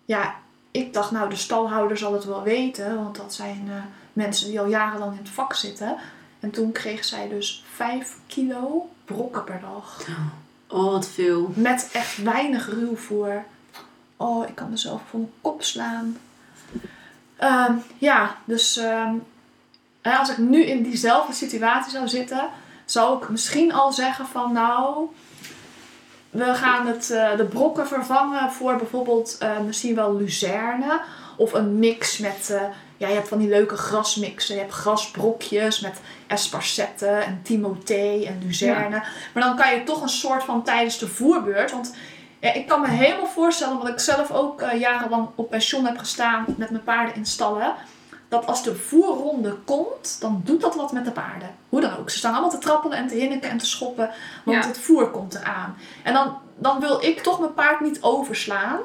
[0.05, 0.35] ja,
[0.71, 3.71] ik dacht, nou, de stalhouder zal het wel weten, want dat zijn
[4.13, 5.97] mensen die al jarenlang in het vak zitten.
[6.41, 10.07] En toen kreeg zij dus 5 kilo brokken per dag.
[10.09, 11.53] Oh, wat veel.
[11.55, 13.45] Met echt weinig ruwvoer.
[14.17, 16.17] Oh, ik kan mezelf voor mijn kop slaan.
[17.37, 19.15] Ehm, ja, dus ehm,
[20.03, 22.49] als ik nu in diezelfde situatie zou zitten,
[22.85, 25.09] zou ik misschien al zeggen van nou,
[26.31, 31.01] we gaan het, eh, de brokken vervangen voor bijvoorbeeld eh, misschien wel luzerne.
[31.37, 32.63] Of een mix met, eh,
[33.01, 34.55] ja, je hebt van die leuke grasmixen.
[34.55, 39.03] Je hebt grasbrokjes met esparcetten en timothée en luzerne.
[39.35, 41.71] Maar dan kan je toch een soort van tijdens de voerbeurt.
[41.71, 41.95] Want
[42.41, 45.99] ja, ik kan me helemaal voorstellen, omdat ik zelf ook eh, jarenlang op pensioen heb
[45.99, 47.75] gestaan met mijn paarden in stallen.
[48.29, 51.51] Dat als de voerronde komt, dan doet dat wat met de paarden.
[51.69, 52.11] Hoe dan ook.
[52.11, 54.11] Ze staan allemaal te trappelen en te hinniken en te schoppen.
[54.45, 54.69] Want Ja.
[54.69, 55.77] het voer komt eraan.
[56.03, 58.79] En dan, dan wil ik toch mijn paard niet overslaan.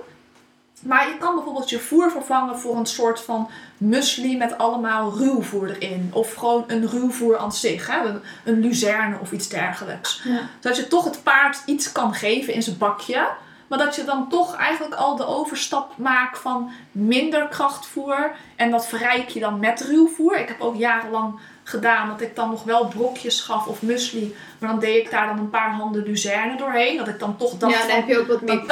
[0.85, 5.77] Maar je kan bijvoorbeeld je voer vervangen voor een soort van muesli met allemaal ruwvoer
[5.79, 6.09] erin.
[6.13, 7.87] Of gewoon een ruwvoer aan zich.
[7.87, 8.05] Hè?
[8.05, 10.21] Een, een luzerne of iets dergelijks.
[10.23, 10.39] Ja.
[10.59, 13.27] Zodat je toch het paard iets kan geven in zijn bakje.
[13.67, 18.31] Maar dat je dan toch eigenlijk al de overstap maakt van minder krachtvoer.
[18.55, 20.37] En dat verrijk je dan met ruwvoer.
[20.37, 24.35] Ik heb ook jarenlang gedaan dat ik dan nog wel brokjes gaf of muesli.
[24.59, 26.97] Maar dan deed ik daar dan een paar handen luzerne doorheen.
[26.97, 28.65] Dat ik dan toch dacht ja, dan heb je ook wat meer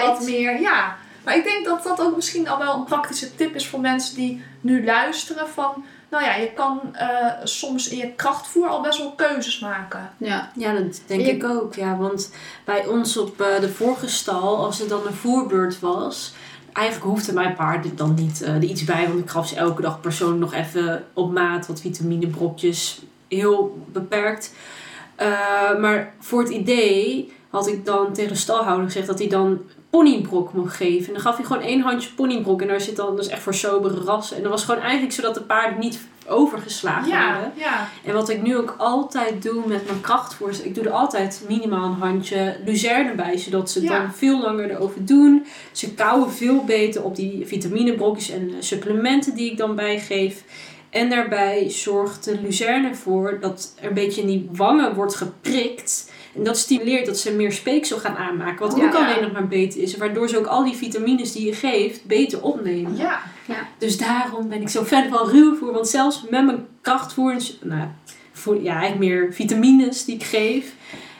[0.00, 0.60] wat meer.
[0.60, 0.96] Ja.
[1.24, 4.14] Maar ik denk dat dat ook misschien al wel een praktische tip is voor mensen
[4.14, 5.48] die nu luisteren.
[5.48, 10.10] Van, nou ja, je kan eh, soms in je krachtvoer al best wel keuzes maken.
[10.16, 10.50] Ja.
[10.56, 11.74] Ja, dat denk Je- ik ook.
[11.74, 12.30] Ja, want
[12.64, 16.32] bij ons op eh, de vorige stal, als het dan een voerbeurt was,
[16.72, 19.08] eigenlijk hoefde mijn paard er dan niet eh, er iets bij.
[19.08, 23.02] Want ik gaf ze elke dag persoonlijk nog even op maat wat vitaminebrokjes.
[23.28, 24.52] Heel beperkt.
[25.16, 29.60] Eh, maar voor het idee had ik dan tegen de stalhouder gezegd dat hij dan
[29.90, 31.06] ponybrok mocht geven.
[31.06, 32.60] En dan gaf hij gewoon één handje ponybrok.
[32.60, 34.36] En daar zit dan dus echt voor sobere rassen.
[34.36, 37.08] En dat was gewoon eigenlijk zodat de paarden niet overgeslagen.
[37.08, 37.88] Ja, ja.
[38.04, 41.44] En wat ik nu ook altijd doe met mijn krachtvoer, is ik doe er altijd
[41.48, 43.98] minimaal een handje luzerne bij, zodat ze Ja.
[43.98, 45.46] dan veel langer erover doen.
[45.72, 50.44] Ze kauwen veel beter op die vitaminebrokjes en supplementen die ik dan bijgeef.
[50.90, 56.10] En daarbij zorgt de luzerne voor dat er een beetje in die wangen wordt geprikt.
[56.36, 58.66] En dat stimuleert dat ze meer speeksel gaan aanmaken.
[58.68, 58.84] Wat Ja.
[58.86, 59.96] ook alleen nog maar beter is.
[59.96, 62.96] Waardoor ze ook al die vitamines die je geeft beter opnemen.
[62.96, 63.20] ja.
[63.78, 65.72] Dus daarom ben ik zo fan van ruwvoer.
[65.72, 67.88] Want zelfs met mijn krachtvoer, nou,
[68.32, 70.72] voor, ja, eigenlijk meer vitamines die ik geef,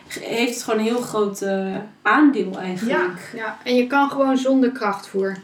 [0.08, 3.30] ge- heeft het gewoon een heel groot eh, aandeel eigenlijk.
[3.36, 5.36] Ja, en je kan gewoon zonder krachtvoer.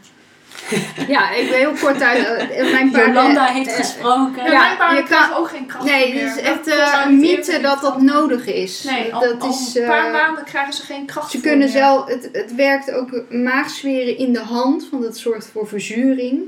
[1.07, 2.25] Ja, ik ben heel kort uit.
[2.49, 4.43] eh, Mijn paarden, Jolanda heeft eh, gesproken.
[4.43, 6.23] Ja, Ja, mijn paarden je kan- krijgen ook geen kracht Nee, meer.
[6.27, 8.83] het is echt eh, een mythe dat dat nodig is.
[8.83, 12.05] Nee, al, dat al is, een paar maanden krijgen ze geen kracht Ze kunnen zelf,
[12.05, 16.41] het, het werkt ook maagzweren in de hand, want het zorgt voor verzuring.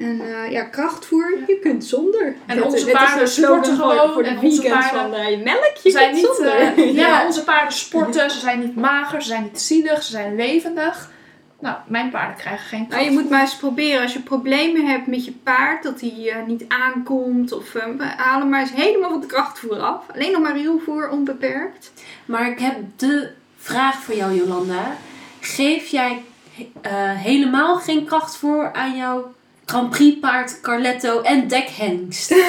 [0.00, 2.34] En eh, ja, krachtvoer, je kunt zonder.
[2.46, 5.72] En onze paarden sporten voor- gewoon Voor de en onze vegans paarden van eh, melk,
[5.82, 6.78] je zijn kunt niet, zonder.
[7.02, 7.26] ja, Ja.
[7.26, 11.10] onze paarden sporten, ze zijn niet mager, ze zijn niet zielig, ze zijn levendig.
[11.60, 13.02] Nou, mijn paarden krijgen geen kracht.
[13.02, 14.02] Nou, je moet maar eens proberen.
[14.02, 17.72] Als je problemen hebt met je paard, dat hij eh, niet aankomt, of
[18.16, 20.04] haal hem maar eens helemaal van de krachtvoer af.
[20.14, 21.92] Alleen nog maar ruwvoer, onbeperkt.
[22.24, 24.96] Maar ik heb de vraag voor jou, Jolanda.
[25.40, 26.22] Geef jij
[26.80, 32.34] eh, helemaal geen krachtvoer aan jouw Grand Prix paard Carletto en dekhengst?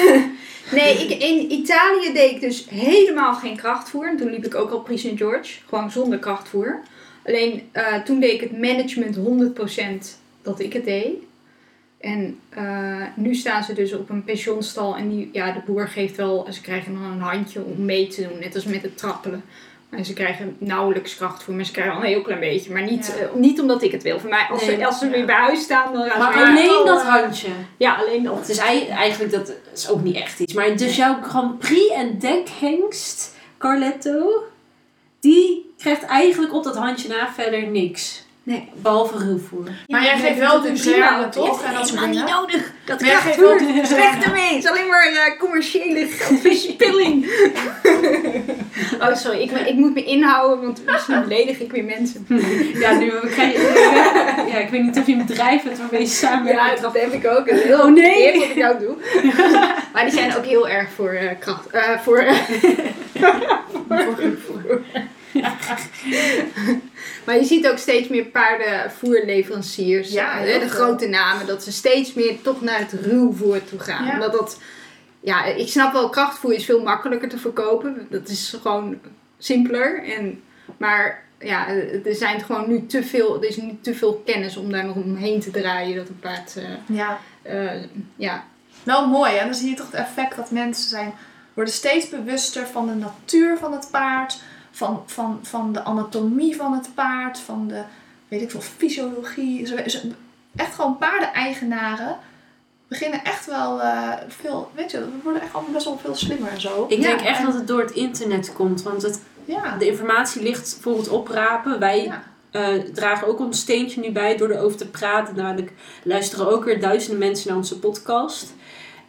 [0.70, 4.08] Nee, ik, in Italië deed ik dus helemaal geen krachtvoer.
[4.08, 5.16] En toen liep ik ook al Prix St.
[5.16, 6.80] George, gewoon zonder krachtvoer.
[7.30, 11.14] Alleen eh, toen deed ik het management 100% dat ik het deed.
[12.00, 16.16] En eh, nu staan ze dus op een pensionstal en die, ja, de boer geeft
[16.16, 19.44] wel, ze krijgen dan een handje om mee te doen, net als met het trappelen.
[19.90, 22.72] En ze krijgen nauwelijks krachtvoer, maar ze krijgen al een heel klein beetje.
[22.72, 23.24] Maar niet, Ja.
[23.24, 24.20] eh, niet omdat ik het wil.
[24.20, 25.10] Voor mij, als, Nee, ze, als ze ja.
[25.10, 27.48] weer bij huis staan, dan Maar alleen dat handje.
[27.76, 28.48] Ja, alleen dat.
[28.58, 30.52] Ei- eigenlijk dat is ook niet echt iets.
[30.52, 34.44] Maar dus jouw Grand Prix en dekhengst Carletto,
[35.20, 38.28] die krijgt eigenlijk op dat handje na verder niks.
[38.42, 38.68] Nee.
[38.74, 39.68] Behalve ruwvoer.
[39.86, 41.62] Maar jij geeft wel luzerne, toch?
[41.62, 42.24] En dat helemaal dingen.
[42.24, 42.72] niet nodig.
[42.84, 44.54] Dat Maar gaat geeft wel- slecht ermee.
[44.54, 47.26] Het is alleen maar eh, commerciële geldverspilling.
[49.02, 49.40] oh, sorry.
[49.40, 52.26] Ik, ik moet me inhouden, want misschien beledig ik weer mensen.
[52.80, 53.60] Ja, nu we krijgen,
[54.48, 57.12] ja, ik weet niet of je een bedrijf hebt waarmee je samen Ja, dat heb
[57.12, 57.48] ik ook.
[57.48, 58.38] Dat is heel Oh, nee.
[58.38, 58.94] wat ik nou doe.
[59.92, 61.66] maar die zijn ook heel erg voor eh, kracht.
[61.66, 62.36] eh, voor, eh,
[67.24, 70.12] maar je ziet ook steeds meer paardenvoerleveranciers.
[70.12, 71.46] Ja, de grote namen.
[71.46, 74.06] Dat ze steeds meer toch naar het ruwvoer toe gaan.
[74.06, 74.12] Ja.
[74.12, 74.58] Omdat dat...
[75.20, 78.06] Ja, ik snap wel, krachtvoer is veel makkelijker te verkopen.
[78.10, 78.98] Dat is gewoon
[79.38, 80.04] simpeler.
[80.04, 80.42] En,
[80.76, 81.68] maar ja,
[82.04, 83.42] er zijn gewoon nu te veel...
[83.42, 85.96] Er is nu te veel kennis om daar nog omheen te draaien.
[85.96, 86.56] Dat een paard...
[86.56, 87.82] eh, Ja, eh,
[88.16, 88.44] ja,
[88.82, 89.36] wel mooi.
[89.36, 91.12] En dan zie je toch het effect dat mensen zijn,
[91.54, 94.40] worden steeds bewuster van de natuur van het paard.
[94.70, 97.38] Van, van, van de anatomie van het paard.
[97.38, 97.82] Van de,
[98.28, 99.74] weet ik veel, fysiologie.
[100.56, 102.16] Echt gewoon paardeneigenaren
[102.88, 106.50] beginnen echt wel eh, veel, weet je, we worden echt allemaal best wel veel slimmer
[106.50, 106.86] en zo.
[106.88, 108.82] Ik Ja, denk echt en- dat het door het internet komt.
[108.82, 111.78] Want het, Ja, de informatie ligt voor het oprapen.
[111.78, 112.22] Wij ja.
[112.50, 115.34] eh, dragen ook ons steentje nu bij door erover te praten.
[115.34, 118.52] Dadelijk luisteren ook weer duizenden mensen naar onze podcast.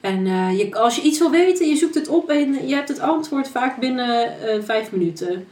[0.01, 2.87] En eh, je, als je iets wil weten, je zoekt het op en je hebt
[2.87, 5.47] het antwoord vaak binnen eh, vijf minuten.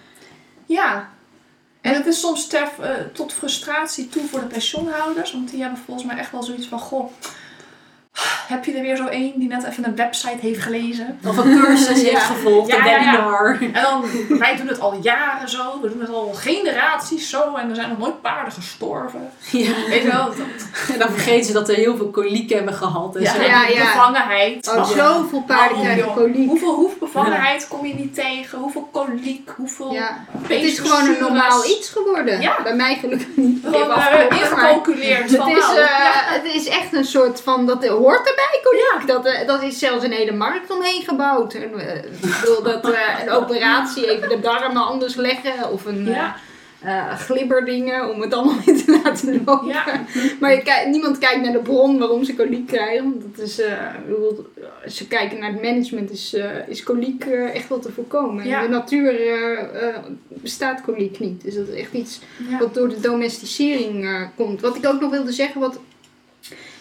[0.65, 1.09] Ja.
[1.81, 5.31] En het is soms ter, eh, tot frustratie toe voor de pensioenhouders.
[5.31, 6.79] Want die hebben volgens mij echt wel zoiets van...
[6.79, 7.11] Goh,
[8.47, 11.19] heb je er weer zo één die net even een website heeft gelezen?
[11.25, 12.09] Of een cursus Ja.
[12.09, 13.11] heeft gevolgd, Ja, een ja, ja.
[13.11, 13.57] webinar.
[13.61, 14.03] En dan,
[14.39, 15.79] wij doen het al jaren zo.
[15.81, 17.55] We doen het al generaties zo.
[17.55, 19.31] En er zijn nog nooit paarden gestorven.
[19.51, 19.71] Ja.
[19.89, 20.25] Weet je wel?
[20.25, 20.35] Dat,
[20.93, 23.15] En dan vergeten ze dat er heel veel koliek hebben gehad.
[23.15, 23.41] En ja, zo.
[23.41, 23.83] Ja, die ja.
[23.93, 24.67] bevangenheid.
[24.67, 26.47] Oh, zoveel paarden Oh, krijgen koliek.
[26.49, 28.59] Hoeveel hoefbevangenheid kom je niet tegen?
[28.59, 29.49] Hoeveel koliek?
[29.57, 30.25] Hoeveel Ja.
[30.41, 32.41] Het is gewoon een normaal iets geworden.
[32.41, 32.57] Ja.
[32.63, 33.59] Bij mij gelukkig niet.
[33.63, 35.21] Gewoon ingecalculeerd.
[35.21, 36.11] Het is, nou, eh, ja.
[36.13, 39.07] het is echt een soort van, dat hoort erbij, koliek.
[39.07, 41.53] Dat, eh, dat is zelfs een hele markt omheen gebouwd.
[41.53, 45.71] En, eh, ik bedoel, dat, eh, een operatie, even de darmen anders leggen.
[45.71, 46.35] Of een Ja.
[47.15, 49.67] glibberdingen om het allemaal weer te laten lopen.
[49.67, 49.85] Ja.
[50.39, 53.03] Maar niemand kijkt naar de bron waarom ze koliek krijgen.
[53.03, 53.61] Want Dat is,
[54.07, 54.45] bedoel,
[54.83, 56.35] als je kijkt naar het management, is,
[56.67, 58.47] is koliek echt wel te voorkomen.
[58.47, 58.61] Ja.
[58.61, 59.15] In de natuur
[60.27, 61.43] bestaat koliek niet.
[61.43, 62.19] Dus dat is echt iets
[62.49, 62.57] Ja.
[62.57, 64.61] wat door de domesticering komt.
[64.61, 65.79] Wat ik ook nog wilde zeggen, wat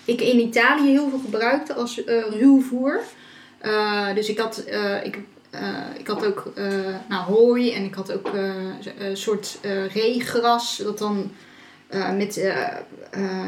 [0.08, 3.00] ik in Italië heel veel gebruikte als eh ruwvoer.
[3.58, 5.18] Eh, dus ik had, eh, ik,
[5.98, 6.52] ik had ook
[7.08, 8.30] nou, hooi en ik had ook
[8.98, 9.58] een soort
[9.92, 10.76] reegras.
[10.76, 11.30] Dat dan
[12.16, 12.34] met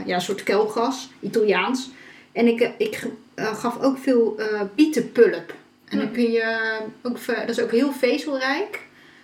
[0.07, 1.91] ja, een soort kelgras, Italiaans.
[2.33, 4.41] En ik, ik gaf ook veel
[4.75, 5.55] bietenpulp.
[5.89, 6.13] En dan Hm.
[6.13, 8.81] kun je ook, dat is ook heel vezelrijk.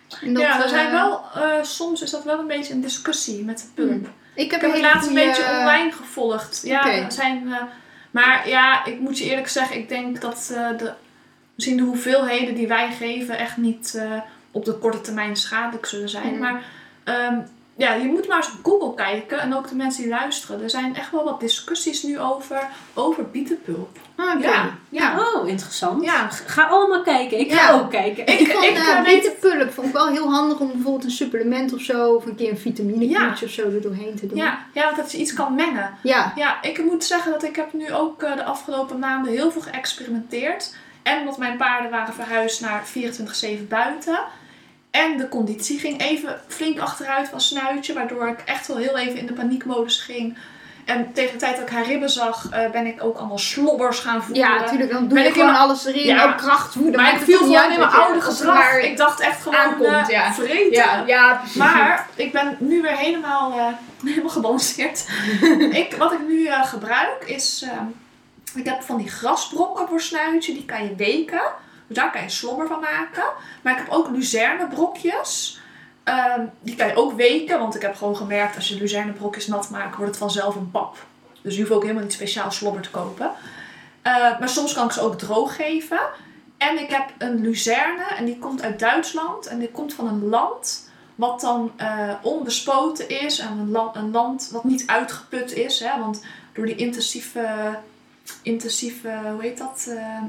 [0.08, 1.20] Dat, ja, er zijn wel,
[1.62, 4.08] soms is dat wel een beetje een discussie met de pulp.
[4.36, 6.60] Ik heb, Ik heb laatst een beetje online gevolgd.
[6.64, 7.62] Ja, zijn, eh,
[8.10, 10.92] maar ja, ik moet je eerlijk zeggen, ik denk dat eh, de,
[11.54, 14.20] misschien de hoeveelheden die wij geven echt niet eh,
[14.50, 16.30] op de korte termijn schadelijk zullen zijn.
[16.30, 16.38] Mhm.
[16.38, 16.62] Maar
[17.04, 17.38] ehm,
[17.76, 20.62] ja, je moet maar eens op Google kijken en ook de mensen die luisteren.
[20.62, 23.98] Er zijn echt wel wat discussies nu over, over bietenpulp.
[24.16, 24.40] Ah.
[24.40, 25.18] Ja, ja.
[25.18, 26.04] Oh, interessant.
[26.04, 26.28] Ja.
[26.46, 27.38] Ga allemaal kijken.
[27.38, 27.72] Ik ga Ja.
[27.72, 28.26] ook kijken.
[28.26, 31.10] Ik- Ik vond ik, eh, weet- bietenpulp vond ik wel heel handig om bijvoorbeeld een
[31.10, 34.36] supplement of zo, of een keer een vitaminekuurtje of zo er doorheen te doen.
[34.38, 35.94] Ja, ja, want dat je iets kan mengen.
[36.02, 36.32] Ja.
[36.36, 39.60] Ja, ik moet zeggen dat ik heb nu ook eh, de afgelopen maanden heel veel
[39.62, 40.74] geëxperimenteerd.
[41.02, 44.18] En omdat mijn paarden waren verhuisd naar 24-7 buiten.
[44.96, 47.92] En de conditie ging even flink achteruit van snuitje.
[47.94, 50.38] Waardoor ik echt wel heel even in de paniekmodus ging.
[50.84, 53.98] En tegen de tijd dat ik haar ribben zag, eh, ben ik ook allemaal slobbers
[53.98, 54.48] gaan voeren.
[54.48, 54.90] Ja, natuurlijk.
[54.90, 56.04] Dan doe Ben je ik gewoon in alles erin.
[56.04, 56.24] Ja.
[56.24, 56.40] Ook
[56.74, 58.78] dan maar ik viel gewoon in mijn oude gedrag.
[58.78, 60.32] Ik dacht echt gewoon aankomt, eh, ja.
[60.32, 60.72] vreten.
[60.72, 61.56] Ja, ja, precies.
[61.56, 63.66] Maar ik ben nu weer helemaal, eh,
[64.10, 65.08] helemaal gebalanceerd.
[65.82, 67.64] ik, wat ik nu gebruik is...
[67.64, 67.80] eh,
[68.54, 70.52] ik heb van die grasbrokken voor snuitje.
[70.52, 71.42] Die kan je weken.
[71.86, 73.24] Daar kan je slobber van maken.
[73.62, 75.60] Maar ik heb ook luzernebrokjes.
[76.04, 77.58] Ehm, die kan je ook weken.
[77.58, 78.56] Want ik heb gewoon gemerkt...
[78.56, 79.96] Als je luzernebrokjes nat maakt...
[79.96, 80.96] Wordt het vanzelf een pap.
[81.42, 83.30] Dus je hoeft ook helemaal niet speciaal slobber te kopen.
[84.02, 86.00] Eh, maar soms kan ik ze ook droog geven.
[86.56, 88.04] En ik heb een luzerne.
[88.16, 89.46] En die komt uit Duitsland.
[89.46, 93.58] En die komt van een land wat dan eh, onbespoten is en
[93.94, 95.80] een, land, wat niet uitgeput is.
[95.80, 96.00] Hè?
[96.00, 97.78] Want door die intensieve,
[98.42, 100.22] intensieve hoe heet dat, eh,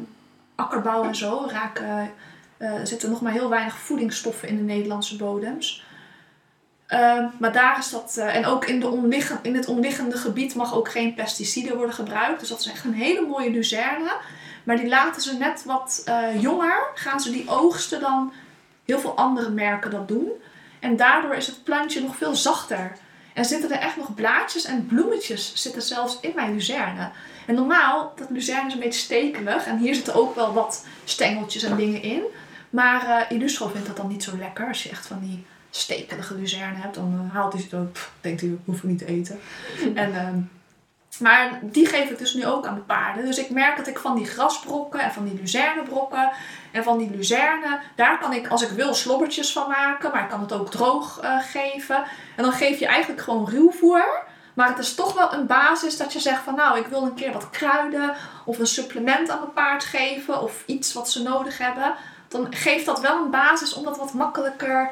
[0.57, 2.11] akkerbouw en zo raken,
[2.57, 5.85] eh, zitten nog maar heel weinig voedingsstoffen in de Nederlandse bodems.
[6.87, 10.75] Ehm, maar daar is dat, eh, en ook in, de in het omliggende gebied mag
[10.75, 12.39] ook geen pesticiden worden gebruikt.
[12.39, 14.11] Dus dat is echt een hele mooie luzerne.
[14.63, 18.33] Maar die laten ze net wat eh, jonger, gaan ze die oogsten dan
[18.85, 20.31] heel veel andere merken dat doen.
[20.79, 22.91] En daardoor is het plantje nog veel zachter.
[23.33, 27.11] En zitten er echt nog blaadjes en bloemetjes zitten zelfs in mijn luzerne.
[27.47, 29.65] En normaal, dat luzerne is een beetje stekelig.
[29.65, 32.21] En hier zitten ook wel wat stengeltjes en dingen in.
[32.69, 34.67] Maar uh, Illustro vindt dat dan niet zo lekker.
[34.67, 37.97] Als je echt van die stekelige luzerne hebt, dan uh, haalt hij het ook.
[38.21, 39.39] Denkt hij, hoef ik niet te eten.
[39.95, 40.27] en, uh,
[41.19, 43.25] maar die geef ik dus nu ook aan de paarden.
[43.25, 46.31] Dus ik merk dat ik van die grasbrokken en van die luzernebrokken
[46.71, 50.11] en van die luzerne, daar kan ik als ik wil slobbertjes van maken.
[50.11, 52.03] Maar ik kan het ook droog uh, geven.
[52.35, 54.25] En dan geef je eigenlijk gewoon ruwvoer.
[54.57, 57.13] Maar het is toch wel een basis dat je zegt van nou, ik wil een
[57.13, 58.15] keer wat kruiden
[58.45, 61.95] of een supplement aan mijn paard geven of iets wat ze nodig hebben.
[62.27, 64.91] Dan geeft dat wel een basis om dat wat makkelijker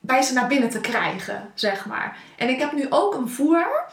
[0.00, 2.16] bij ze naar binnen te krijgen, zeg maar.
[2.36, 3.84] En ik heb nu ook een voer.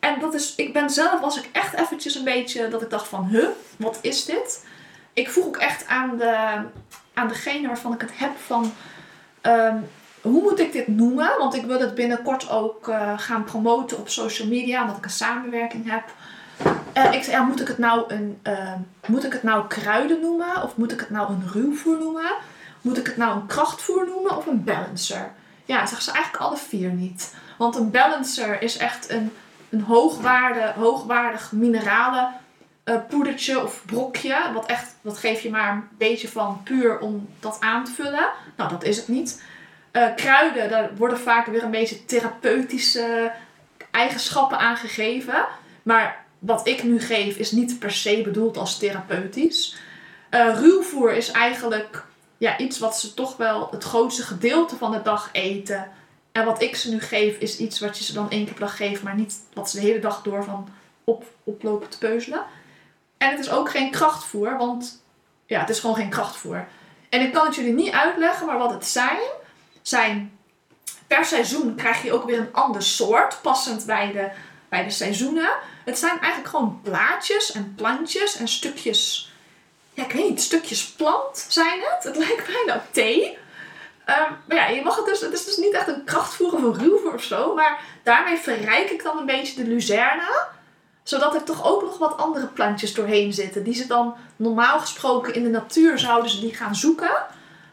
[0.00, 3.08] En dat is, ik ben zelf, was ik echt eventjes een beetje, dat ik dacht
[3.08, 4.66] van, huh, wat is dit?
[5.12, 6.62] Ik vroeg ook echt aan, de,
[7.14, 8.72] aan degene waarvan ik het heb van,
[9.42, 9.88] um,
[10.20, 11.30] hoe moet ik dit noemen?
[11.38, 15.10] Want ik wil het binnenkort ook uh, gaan promoten op social media, omdat ik een
[15.10, 16.04] samenwerking heb.
[16.96, 18.72] Uh, ik ja, moet ik het nou een, uh,
[19.06, 20.62] moet ik het nou kruiden noemen?
[20.62, 22.30] Of moet ik het nou een ruwvoer noemen?
[22.80, 25.30] Moet ik het nou een krachtvoer noemen of een balancer?
[25.64, 27.34] Ja, zeggen ze eigenlijk alle vier niet.
[27.58, 29.32] Want een balancer is echt een,
[29.68, 32.34] een hoogwaarde, hoogwaardig mineralen
[33.08, 34.50] poedertje of brokje.
[34.54, 38.28] Wat echt, dat geef je maar een beetje van puur om dat aan te vullen.
[38.56, 39.42] Nou, dat is het niet.
[39.92, 43.32] Uh, kruiden, daar worden vaak weer een beetje therapeutische
[43.90, 45.46] eigenschappen aangegeven.
[45.82, 49.76] Maar wat ik nu geef is niet per se bedoeld als therapeutisch.
[50.30, 52.04] Uh, ruwvoer is eigenlijk
[52.38, 55.90] ja, iets wat ze toch wel het grootste gedeelte van de dag eten.
[56.32, 58.62] En wat ik ze nu geef is iets wat je ze dan één keer per
[58.62, 60.68] dag geeft, maar niet wat ze de hele dag door van
[61.04, 62.42] op, oplopen te peuzelen.
[63.18, 65.02] En het is ook geen krachtvoer, want
[65.46, 66.66] ja, het is gewoon geen krachtvoer.
[67.08, 69.18] En ik kan het jullie niet uitleggen, maar wat het zijn,
[69.88, 70.38] zijn
[71.06, 74.30] per seizoen krijg je ook weer een ander soort, passend bij de,
[74.68, 75.50] bij de seizoenen.
[75.84, 79.32] Het zijn eigenlijk gewoon blaadjes en plantjes en stukjes,
[79.94, 82.04] ja, ik weet niet, stukjes plant zijn het.
[82.04, 83.38] Het lijkt bijna op thee.
[84.06, 86.62] Um, maar ja, je mag het dus, het is dus niet echt een krachtvoer of
[86.62, 90.46] een ruwvoer of zo, maar daarmee verrijk ik dan een beetje de luzerne
[91.08, 93.62] zodat er toch ook nog wat andere plantjes doorheen zitten.
[93.62, 97.26] Die ze dan normaal gesproken in de natuur zouden ze die gaan zoeken.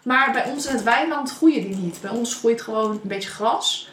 [0.05, 2.01] Maar bij ons in het weiland groeien die niet.
[2.01, 3.89] Bij ons groeit gewoon een beetje gras.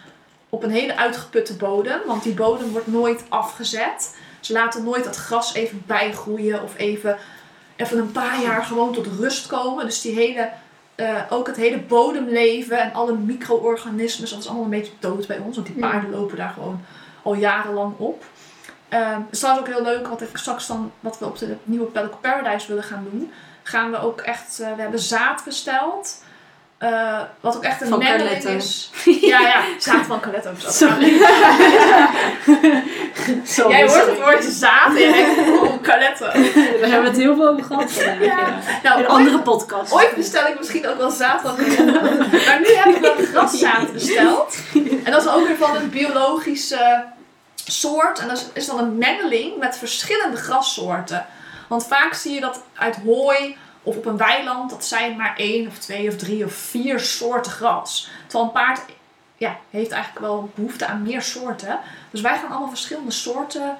[0.48, 2.00] Op een hele uitgeputte bodem.
[2.06, 4.16] Want die bodem wordt nooit afgezet.
[4.40, 6.62] Ze laten nooit dat gras even bijgroeien.
[6.62, 7.16] Of even,
[7.76, 9.84] even een paar jaar gewoon tot rust komen.
[9.84, 10.50] Dus die hele,
[10.96, 14.30] uh, ook het hele bodemleven en alle micro-organismen.
[14.30, 15.54] Dat is allemaal een beetje dood bij ons.
[15.54, 16.80] Want die paarden lopen daar gewoon
[17.22, 18.24] al jarenlang op.
[18.90, 21.56] Uh, het is trouwens ook heel leuk wat ik straks dan, wat we op de
[21.64, 23.32] nieuwe Pelican Paradise willen gaan doen.
[23.72, 26.22] Gaan we ook echt, uh, we hebben zaad besteld.
[26.78, 28.90] Uh, wat ook echt een mengeling is.
[29.04, 30.50] Ja, ja, zaad van Carletto.
[30.56, 31.18] Sorry.
[33.44, 33.70] sorry.
[33.70, 36.24] Jij hoort het woordje zaad denkt, oh, Carletto.
[36.80, 38.20] Daar hebben we het heel veel over gehad vandaag.
[38.20, 38.26] Ja.
[38.26, 38.60] Ja.
[38.82, 39.92] Nou, In ooit- andere podcasts.
[39.92, 41.56] Ooit bestel ik misschien ook wel zaad van
[42.46, 44.56] maar nu heb ik wel graszaad besteld.
[45.04, 47.04] En dat is ook weer van een biologische
[47.64, 48.18] soort.
[48.18, 51.26] En dat is dan een mengeling met verschillende grassoorten.
[51.72, 55.66] Want vaak zie je dat uit hooi of op een weiland, dat zijn maar één
[55.66, 58.10] of twee of drie of vier soorten gras.
[58.26, 58.80] Terwijl een paard
[59.36, 61.78] ja, heeft eigenlijk wel behoefte aan meer soorten.
[62.10, 63.78] Dus wij gaan allemaal verschillende soorten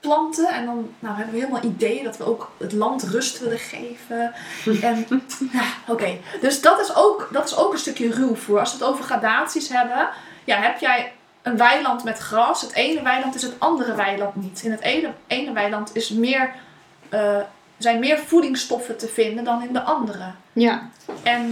[0.00, 0.48] planten.
[0.48, 4.32] En dan nou, hebben we helemaal ideeën dat we ook het land rust willen geven.
[4.88, 5.06] En
[5.52, 6.18] ja, oké.
[6.40, 8.58] Dus dat is, ook, dat is ook een stukje ruwvoer.
[8.58, 10.08] Als we het over gradaties hebben,
[10.44, 12.60] ja, heb jij een weiland met gras.
[12.60, 14.62] Het ene weiland is het andere weiland niet.
[14.62, 16.54] In het ene, ene weiland is meer,
[17.08, 17.40] eh,
[17.78, 20.24] zijn meer voedingsstoffen te vinden dan in de andere.
[20.52, 20.90] Ja.
[21.22, 21.50] En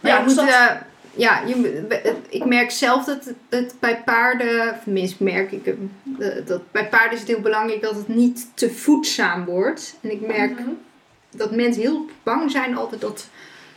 [0.00, 0.70] Maar ja, je dus moet, dat- eh,
[1.14, 5.64] ja, je, moet- ik merk zelf dat het, het bij paarden, of tenminste merk ik
[5.64, 9.96] hem, eh, dat bij paarden is het heel belangrijk dat het niet te voedzaam wordt.
[10.00, 10.68] En ik merk Mhm.
[11.30, 13.26] dat mensen heel bang zijn altijd dat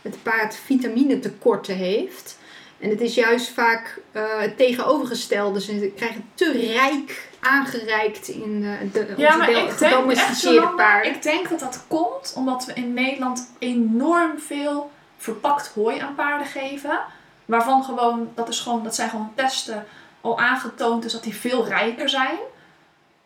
[0.02, 2.38] het paard vitamine tekorten heeft.
[2.78, 5.60] En het is juist vaak eh, het tegenovergestelde.
[5.60, 9.68] Ze krijgen te rijk aangereikt in eh, de Ja, onze maar ik denk
[10.10, 11.12] echt, paarden.
[11.14, 16.46] ik denk dat dat komt omdat we in Nederland enorm veel verpakt hooi aan paarden
[16.46, 16.98] geven.
[17.44, 19.86] Waarvan gewoon, dat, is gewoon, dat zijn gewoon testen
[20.20, 22.38] al aangetoond is dat die veel rijker zijn.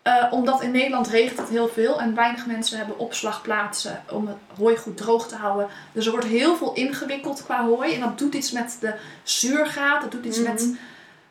[0.02, 4.36] Eh, omdat in Nederland regent het heel veel en weinig mensen hebben opslagplaatsen om het
[4.58, 5.68] hooi goed droog te houden.
[5.92, 7.94] Dus er wordt heel veel ingewikkeld qua hooi.
[7.94, 10.50] En dat doet iets met de zuurgraad, dat doet iets Mhm.
[10.52, 10.68] met,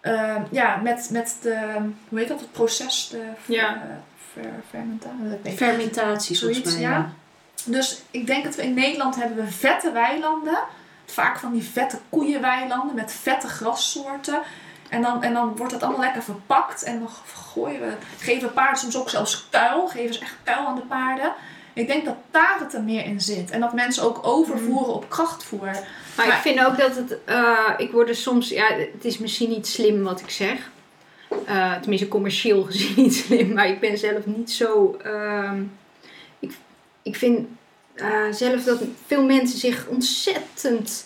[0.03, 1.75] eh, ja, met, met de,
[2.09, 3.81] hoe heet dat, het proces, de ver, Ja.
[4.33, 4.49] ver,
[5.55, 6.35] fermentatie.
[6.35, 6.81] Zoiets, mij.
[6.81, 6.89] ja.
[6.89, 7.09] Ja.
[7.65, 10.57] Dus ik denk dat we in Nederland hebben we vette weilanden.
[11.05, 14.41] Vaak van die vette koeienweilanden met vette grassoorten.
[14.89, 16.83] En dan, en dan wordt het allemaal lekker verpakt.
[16.83, 17.09] En dan
[17.53, 19.87] gooien we, geven paarden soms ook zelfs kuil.
[19.87, 21.33] Geven ze echt kuil aan de paarden.
[21.73, 23.49] Ik denk dat daar het er meer in zit.
[23.51, 25.65] En dat mensen ook overvoeren op krachtvoer.
[25.65, 29.17] Maar, Maar- ik vind ook dat het, eh, ik word er soms, ja, het is
[29.17, 30.71] misschien niet slim wat ik zeg.
[31.45, 34.97] Eh, tenminste, commercieel gezien niet slim, maar ik ben zelf niet zo.
[35.03, 35.61] ehm,
[36.39, 36.51] ik,
[37.01, 37.47] ik vind
[37.93, 41.05] eh, zelf dat veel mensen zich ontzettend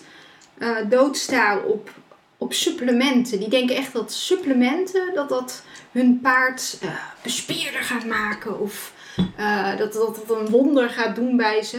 [0.88, 1.90] doodstalen op,
[2.38, 3.38] op supplementen.
[3.38, 5.62] Die denken echt dat supplementen, dat dat
[5.92, 6.88] hun paard eh,
[7.22, 8.92] bespierder gaat maken of
[9.36, 11.78] eh, dat, dat het een wonder gaat doen bij ze.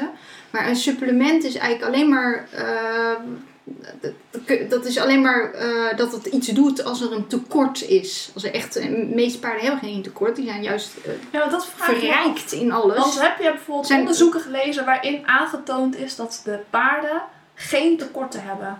[0.50, 2.48] Maar een supplement is eigenlijk alleen maar.
[2.52, 3.12] eh,
[4.02, 4.12] dat-
[4.48, 8.32] dat- dat is alleen maar eh, dat het iets doet als er een tekort is.
[8.34, 10.92] Als er echt, de meeste paarden hebben geen tekort, die zijn juist
[11.32, 12.98] Ja, dat verrijkt in alles.
[12.98, 17.22] Want heb je bijvoorbeeld Zijn- onderzoeken gelezen waarin aangetoond is dat de paarden
[17.56, 18.78] geen tekorten hebben?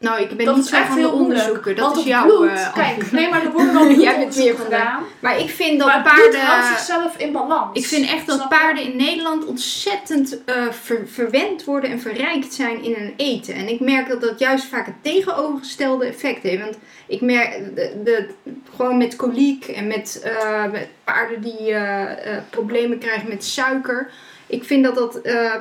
[0.00, 1.38] Nou, ik ben dat niet zo echt van de heel moeilijk.
[1.40, 1.76] onderzoeken.
[1.76, 2.26] Dat want is jouw.
[2.26, 5.02] bloed, eh, kijk, nee, maar er worden wel Jij bent bloedonderzoeken meer de- gedaan.
[5.20, 6.40] Maar ik vind dat Maar bloed paarden.
[6.40, 7.78] houdt zichzelf in balans.
[7.78, 12.82] Ik vind echt dat paarden in Nederland ontzettend eh, ver- verwend worden en verrijkt zijn
[12.82, 13.54] in hun eten.
[13.54, 16.62] En ik merk dat dat juist vaak het tegenovergestelde effect heeft.
[16.62, 18.28] Want ik merk de, de,
[18.76, 21.74] gewoon met koliek en met, eh, met paarden die
[22.50, 24.10] problemen krijgen met suiker.
[24.48, 25.52] Ik vind dat dat, eh,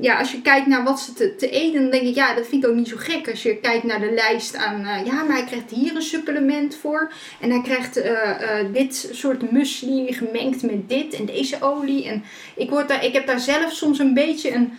[0.00, 2.46] ja, als je kijkt naar wat ze te, te eten, dan denk ik, ja, dat
[2.46, 3.30] vind ik ook niet zo gek.
[3.30, 6.76] Als je kijkt naar de lijst aan, eh, ja, maar hij krijgt hier een supplement
[6.76, 7.12] voor.
[7.40, 8.30] En hij krijgt eh,
[8.72, 12.08] dit soort muesli gemengd met dit en deze olie.
[12.08, 12.24] En
[12.56, 14.72] ik, word daar, ik heb daar zelf soms een beetje een.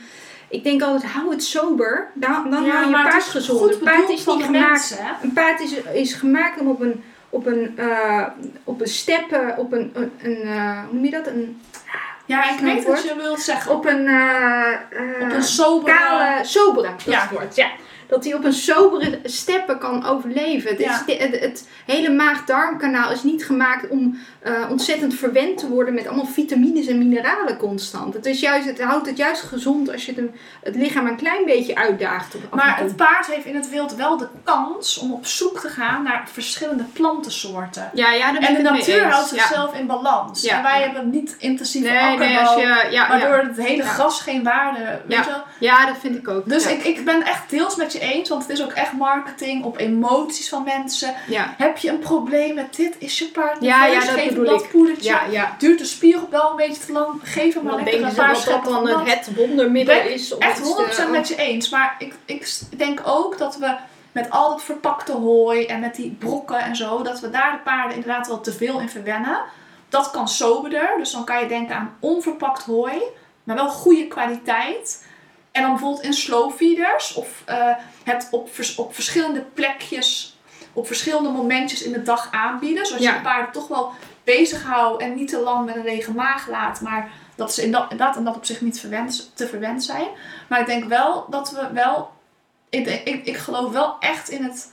[0.49, 2.11] Ik denk altijd, hou het sober.
[2.13, 3.59] Dan, dan Ja, hou je paard gezond.
[3.59, 4.69] goed Een paard is niet gemaakt.
[4.69, 4.97] mensen?
[5.23, 7.79] Een paard is, is gemaakt om op een, op een,
[8.63, 10.37] op een steppen, op een, een, een,
[10.85, 11.27] hoe noem je dat?
[11.27, 11.59] Een,
[12.25, 13.71] Ja, ik weet je wat je wilt zeggen.
[13.71, 15.95] op een, eh, Op een sobere...
[15.97, 17.15] kale, sobere, dat Ja.
[17.17, 17.67] is het woord, ja.
[18.07, 20.69] Dat hij op een sobere steppen kan overleven.
[20.69, 21.03] Het, Ja.
[21.05, 26.07] is, het, het hele maag-darmkanaal is niet gemaakt om eh, ontzettend verwend te worden met
[26.07, 28.13] allemaal vitamines en mineralen constant.
[28.13, 30.29] Het, is juist, het houdt het juist gezond als je het,
[30.63, 32.35] het lichaam een klein beetje uitdaagt.
[32.51, 36.03] Maar het paard heeft in het wild wel de kans om op zoek te gaan
[36.03, 37.89] naar verschillende plantensoorten.
[37.93, 39.37] ja, ja, En de natuur houdt Ja.
[39.37, 40.41] zichzelf in balans.
[40.41, 44.43] Ja, En wij hebben niet intensieve Nee, akkerbouw, nee, je, waardoor het hele gras geen
[44.43, 45.01] waarde...
[45.07, 45.25] Weet Ja.
[45.25, 45.43] wel?
[45.59, 46.49] ja, dat vind ik ook.
[46.49, 49.63] Dus ik, ik ben echt deels met je eens, want het is ook echt marketing
[49.63, 51.13] op emoties van mensen.
[51.27, 51.53] ja.
[51.57, 52.95] Heb je een probleem met dit?
[52.99, 53.93] Is je paard Ja, nerveus?
[54.03, 54.69] ja, dat Geef hem bedoel dat ik.
[54.69, 55.09] poedertje.
[55.09, 55.55] Ja, ja.
[55.57, 57.19] Duurt de spieropbouw een beetje te lang?
[57.23, 60.33] Geef hem maar lekker een paar dat dat scheppen dan het wondermiddel Ben is.
[60.33, 61.69] Of Echt het is 100% de- met je eens.
[61.69, 63.75] Maar ik, ik denk ook dat we
[64.11, 67.57] met al dat verpakte hooi en met die brokken en zo, dat we daar de
[67.63, 69.39] paarden inderdaad wel te veel in verwennen.
[69.89, 70.89] Dat kan soberder.
[70.97, 73.01] Dus dan kan je denken aan onverpakt hooi,
[73.43, 75.04] maar wel goede kwaliteit.
[75.55, 80.37] En dan bijvoorbeeld in slow feeders of eh, het op, vers- op verschillende plekjes,
[80.73, 82.85] op verschillende momentjes in de dag aanbieden.
[82.85, 83.09] Zodat Ja.
[83.11, 83.91] je de paarden toch wel
[84.23, 86.81] bezighoudt en niet te lang met een lege maag laat.
[86.81, 90.07] Maar dat ze in dat, inderdaad in dat op zich niet verwend, te verwend zijn.
[90.49, 92.11] Maar ik denk wel dat we wel.
[92.69, 94.71] Ik, ik, ik geloof wel echt in het,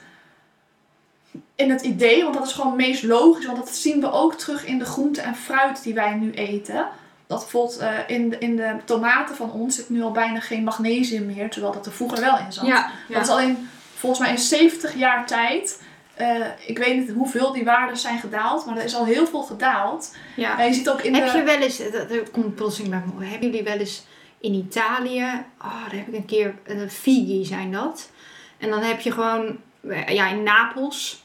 [1.55, 3.47] in het idee, want dat is gewoon het meest logisch.
[3.47, 6.87] Want dat zien we ook terug in de groenten en fruit die wij nu eten.
[7.27, 10.65] Dat bijvoorbeeld eh, in, de, in de tomaten van ons zit nu al bijna geen
[10.65, 12.67] magnesium meer, terwijl dat er vroeger wel in zat.
[12.67, 13.15] Ja, ja.
[13.15, 15.83] Dat is al in, volgens mij in 70 jaar tijd.
[16.15, 19.43] eh, ik weet niet hoeveel die waarden zijn gedaald, maar er is al heel veel
[19.43, 20.15] gedaald.
[20.37, 20.59] ja.
[20.59, 21.39] En je ziet ook in Heb de...
[21.39, 24.05] je wel eens, dat dat komt plotseling bij me hebben jullie wel eens
[24.41, 28.11] in Italië, oh, daar heb ik een keer, uh, Figi zijn dat.
[28.59, 29.57] En dan heb je gewoon,
[29.89, 31.22] eh, ja, in Napels,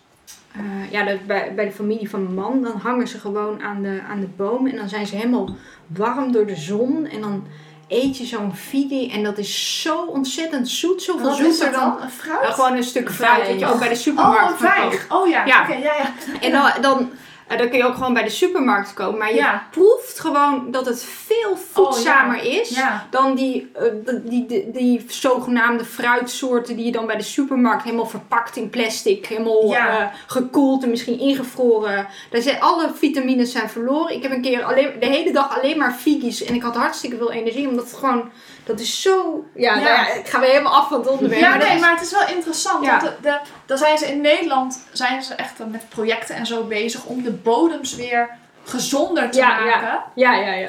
[0.57, 3.81] eh, ja, dat, bij, bij de familie van mijn man, dan hangen ze gewoon aan
[3.81, 4.67] de, aan de boom.
[4.67, 5.49] En dan zijn ze helemaal
[5.87, 7.05] warm door de zon.
[7.05, 7.47] En dan
[7.87, 11.97] eet je zo'n Figi en dat is zo ontzettend zoet, zoveel Wat zoeter dan...
[11.99, 12.09] dan?
[12.09, 12.53] Fruit?
[12.53, 14.67] gewoon een stuk fruit, dat je ook bij de Oh, supermarkt kopen.
[14.67, 15.05] vijg.
[15.11, 15.61] Oh ja, Ja.
[15.61, 16.13] oké, ja, ja.
[16.41, 17.09] En dan, dan,
[17.47, 19.17] eh, dan kun je ook gewoon bij de supermarkt komen.
[19.19, 19.67] Maar je Ja.
[19.71, 23.07] proeft gewoon dat het veel voedzamer is Ja.
[23.09, 23.83] dan die, eh,
[24.23, 29.25] die, die, die, zogenaamde fruitsoorten die je dan bij de supermarkt helemaal verpakt in plastic,
[29.25, 32.07] helemaal eh, gekoeld en misschien ingevroren.
[32.29, 34.15] Daar zijn, alle vitamines zijn verloren.
[34.15, 37.17] Ik heb een keer alleen, de hele dag alleen maar figis en ik had hartstikke
[37.17, 38.29] veel energie, omdat het gewoon,
[38.67, 39.79] dat is zo, ja, Ja.
[39.81, 41.41] Nou ja ik ga weer helemaal af van het onderwerp.
[41.41, 42.85] Ja, maar nee, is- maar het is wel interessant.
[42.85, 42.89] Ja.
[42.89, 46.63] Want de, de, dan zijn ze in Nederland zijn ze echt met projecten en zo
[46.63, 48.29] bezig om de bodems weer
[48.63, 49.99] gezonder te maken.
[50.15, 50.67] ja, ja, ja.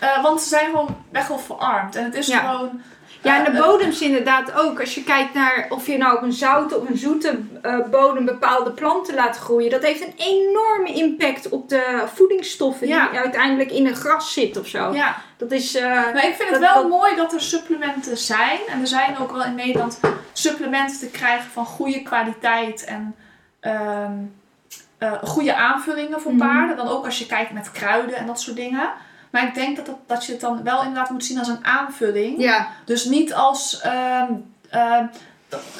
[0.00, 1.96] Eh, want ze zijn gewoon echt wel verarmd.
[1.96, 2.82] En het is gewoon...
[3.22, 4.80] Ja, en de bodems inderdaad ook.
[4.80, 8.24] Als je kijkt naar of je nou op een zoute of een zoete eh, bodem
[8.24, 9.70] bepaalde planten laat groeien.
[9.70, 13.08] Dat heeft een enorme impact op de voedingsstoffen Ja.
[13.10, 14.92] die uiteindelijk in het gras zitten of zo.
[14.94, 15.16] ja.
[15.36, 15.74] Dat is...
[15.74, 18.58] eh, Maar ik vind het wel dat- mooi dat er supplementen zijn.
[18.68, 20.00] En er zijn ook wel in Nederland
[20.32, 22.84] supplementen te krijgen van goede kwaliteit.
[22.84, 23.14] En
[23.60, 24.12] ehm,
[24.98, 26.46] eh, goede aanvullingen voor Mhm.
[26.46, 26.76] paarden.
[26.76, 28.90] Dan ook als je kijkt met kruiden en dat soort dingen.
[29.36, 31.64] Maar ik denk dat, dat, dat je het dan wel inderdaad moet zien als een
[31.64, 32.40] aanvulling.
[32.40, 33.80] Ja, Dus niet als.
[33.80, 34.32] ehm,
[34.70, 35.06] ehm,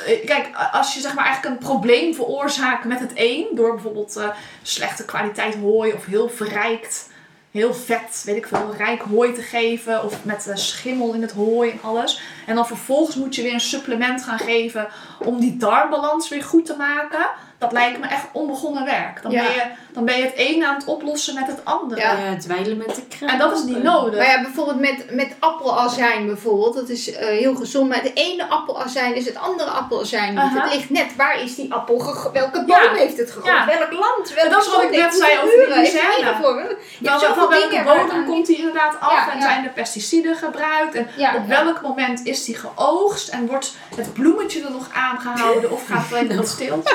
[0.07, 4.17] eh, kijk, als je zeg maar eigenlijk een probleem veroorzaakt met het een, door bijvoorbeeld
[4.17, 4.29] eh,
[4.63, 7.11] slechte kwaliteit hooi of heel verrijkt,
[7.51, 11.33] heel vet, weet ik veel, rijk hooi te geven, of met eh, schimmel in het
[11.33, 12.21] hooi en alles.
[12.47, 14.89] En dan vervolgens moet je weer een supplement gaan geven
[15.19, 17.27] om die darmbalans weer goed te maken.
[17.59, 19.23] Dat lijkt me echt onbegonnen werk.
[19.23, 19.43] Dan, Ja.
[19.43, 22.01] ben, je, dan ben je het een aan het oplossen met het andere.
[22.01, 22.13] Ja.
[22.13, 23.29] Ja, dweilen met de kraan.
[23.29, 24.19] En dat is niet nodig.
[24.19, 26.75] maar ja, bijvoorbeeld met, met appelazijn bijvoorbeeld.
[26.75, 27.89] Dat is eh, heel gezond.
[27.89, 30.63] Maar de ene appelazijn is het andere appelazijn niet.
[30.63, 31.95] Het ligt net, waar is die appel
[32.33, 32.93] Welke boom Ja.
[32.95, 33.55] heeft het gegroeid?
[33.57, 33.67] Ja.
[33.67, 34.35] Welk land?
[34.35, 36.17] Welke dat is wat ik net zei het over het Louisiana.
[36.19, 36.77] ingevoerd?
[36.99, 39.45] Je Van, welke het bodem komt die inderdaad af Ja, en ja.
[39.45, 41.65] zijn er pesticiden gebruikt en Ja, op ja.
[41.65, 46.19] welk moment is die geoogst en wordt het bloemetje er nog aangehouden of gaat het
[46.19, 46.95] alleen op stilte?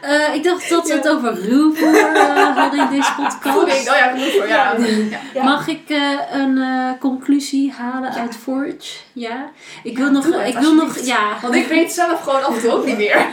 [0.00, 3.56] Eh, ik dacht dat we het over ruwvoer eh hadden in deze podcast.
[3.56, 4.14] Voeding, oh ja,
[4.46, 4.46] ja.
[4.46, 5.18] ja.
[5.34, 5.44] Ja.
[5.44, 8.98] Mag ik eh, een eh, conclusie halen uit Forge?
[9.12, 9.50] Ja.
[9.82, 11.36] Ik wil Ja, nog, het, ik wil nog, ja.
[11.42, 13.26] Want ik weet zelf gewoon af en toe ook niet meer.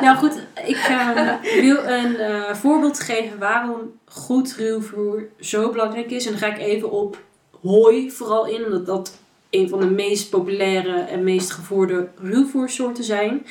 [0.00, 1.28] Nou goed, ik eh,
[1.60, 3.78] wil een eh, voorbeeld geven waarom
[4.08, 6.24] goed ruwvoer zo belangrijk is.
[6.24, 7.18] En dan ga ik even op
[7.62, 9.18] hooi vooral in, omdat dat
[9.52, 13.46] een van de meest populaire en meest gevoerde ruwvoersoorten zijn.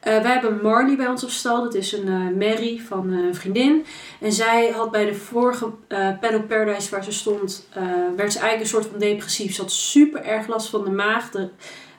[0.00, 1.62] Eh, wij hebben Marley bij ons op stal.
[1.62, 3.84] Dat is een eh Mary van eh, een vriendin.
[4.20, 5.70] En zij had bij de vorige
[6.20, 7.68] Paddock Paradise waar ze stond,
[8.16, 9.54] werd ze eigenlijk een soort van depressief.
[9.54, 11.30] Ze had super erg last van de maag.
[11.30, 11.48] De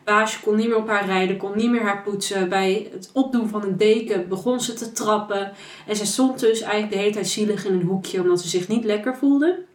[0.03, 2.49] baasje kon niet meer op haar rijden, kon niet meer haar poetsen.
[2.49, 5.51] Bij het opdoen van een deken begon ze te trappen.
[5.87, 8.67] En ze stond dus eigenlijk de hele tijd zielig in een hoekje omdat ze zich
[8.67, 9.69] niet lekker voelde.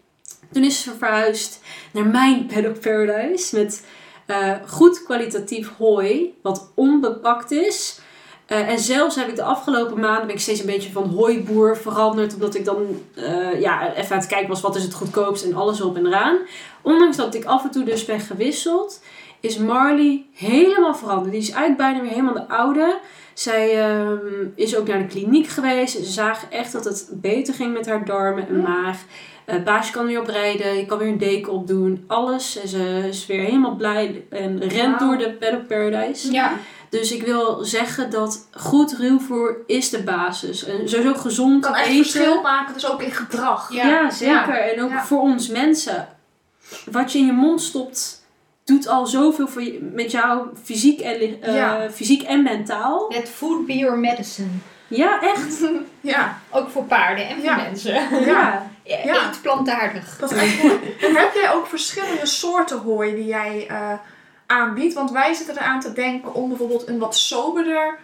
[0.52, 1.60] Toen is ze verhuisd
[1.92, 3.84] naar mijn Paddock Paradise met
[4.26, 8.00] eh, goed kwalitatief hooi, wat onbepakt is.
[8.46, 11.76] Eh, en zelfs heb ik de afgelopen maanden ben ik steeds een beetje van hooiboer
[11.76, 12.34] veranderd.
[12.34, 15.54] Omdat ik dan eh, ja, even aan het kijken was wat is het goedkoopst en
[15.54, 16.38] alles op en eraan.
[16.82, 19.00] Ondanks dat ik af en toe dus ben gewisseld,
[19.40, 21.32] is Marley helemaal veranderd.
[21.32, 22.98] Die is eigenlijk bijna weer helemaal de oude.
[23.34, 24.16] Zij ehm,
[24.54, 25.96] is ook naar de kliniek geweest.
[25.96, 28.98] Ze zagen echt dat het beter ging met haar darmen en maag.
[29.44, 32.60] Eh baasje kan weer oprijden, je kan weer een deken opdoen, alles.
[32.60, 36.32] En ze is weer helemaal blij en rent door de Paddock Paradise.
[36.32, 36.52] Ja.
[36.90, 40.64] Dus ik wil zeggen dat goed ruwvoer is de basis.
[40.64, 41.96] En sowieso gezond kan echt eten.
[42.04, 43.72] verschil maken, dus ook in gedrag.
[43.72, 43.88] Ja.
[43.88, 44.72] Ja, zeker.
[44.74, 45.04] En ook Ja.
[45.04, 46.08] voor ons mensen.
[46.90, 48.25] Wat je in je mond stopt,
[48.66, 51.90] doet al zoveel voor je, met jou fysiek en, eh, Ja.
[51.90, 53.06] fysiek en mentaal.
[53.08, 54.48] Net food be your medicine.
[54.88, 55.60] Ja, echt.
[56.00, 57.56] Ja, Ook voor paarden en voor Ja.
[57.56, 57.94] mensen.
[57.94, 58.08] ja.
[58.26, 58.66] Ja.
[59.04, 59.26] Ja.
[59.28, 60.16] Eet plantaardig.
[60.18, 60.94] Dat is echt mooi.
[61.00, 63.92] En heb jij ook verschillende soorten hooi die jij eh,
[64.46, 64.94] aanbiedt?
[64.94, 67.98] Want wij zitten eraan te denken om bijvoorbeeld een wat soberder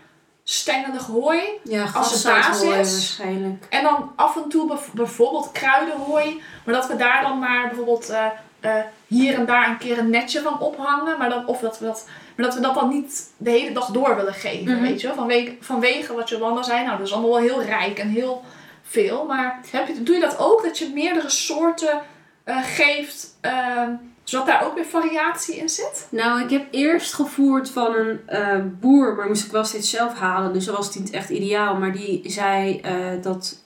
[0.44, 1.40] stengelig hooi.
[1.62, 2.68] Ja, Als basis.
[2.68, 3.64] waarschijnlijk.
[3.70, 6.42] En dan af en toe bijvoorbeeld kruidenhooi.
[6.64, 8.26] Maar dat we daar dan maar bijvoorbeeld eh,
[8.62, 8.74] eh,
[9.06, 11.18] hier en daar een keer een netje van ophangen.
[11.18, 13.86] Maar, dan, of dat we dat, maar dat we dat dan niet de hele dag
[13.86, 14.72] door willen geven.
[14.74, 14.82] Mhm.
[14.82, 15.06] Weet je?
[15.06, 15.16] wel?
[15.16, 16.84] Vanwege, vanwege wat Jolanda zei.
[16.84, 18.42] Nou, dat is allemaal wel heel rijk en heel
[18.82, 19.24] veel.
[19.24, 20.62] Maar heb je, doe je dat ook?
[20.62, 22.00] Dat je meerdere soorten
[22.44, 23.36] eh, geeft.
[23.40, 23.90] ehm,
[24.24, 26.06] zodat daar ook weer variatie in zit?
[26.10, 30.14] Nou, ik heb eerst gevoerd van een eh, boer, maar moest ik wel steeds zelf
[30.18, 30.52] halen.
[30.52, 31.76] Dus dat was niet echt ideaal.
[31.76, 32.80] Maar die zei
[33.22, 33.60] dat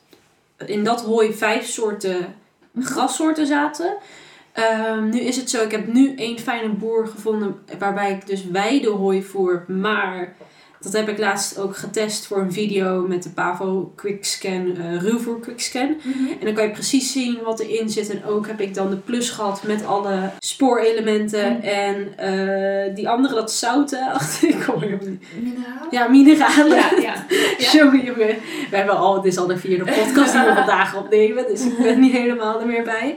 [0.67, 2.35] in dat hooi vijf soorten
[2.81, 3.97] grassoorten zaten.
[4.57, 8.47] Ehm, nu is het zo, ik heb nu één fijne boer gevonden waarbij ik dus
[8.47, 9.65] weidehooi voer.
[9.69, 10.37] Maar
[10.93, 15.41] dat heb ik laatst ook getest voor een video met de Pavo Quickscan, eh ruwvoer
[15.41, 15.97] Quickscan.
[16.41, 18.11] En dan kan je precies zien wat erin zit.
[18.11, 21.53] En ook heb ik dan de plus gehad met alle spoorelementen.
[21.53, 21.61] Mm.
[21.61, 24.11] En eh, die andere, dat zouten.
[24.13, 25.23] Ach, ik er niet.
[25.41, 25.89] Mineralen?
[25.91, 26.77] Ja, mineralen.
[26.77, 27.15] Ja, ja.
[27.59, 27.73] Ja.
[27.73, 28.37] Jongen, jongen.
[28.71, 31.47] We hebben al, het is al de vierde podcast die we vandaag opnemen.
[31.47, 33.17] Dus ik ben niet helemaal er meer bij.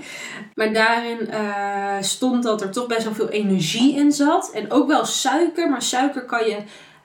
[0.56, 4.52] Maar daarin eh, stond dat er toch best wel veel energie in zat.
[4.54, 5.70] En ook wel suiker.
[5.70, 6.58] Maar suiker kan je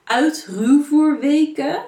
[0.04, 1.82] uit ruwvoer weken.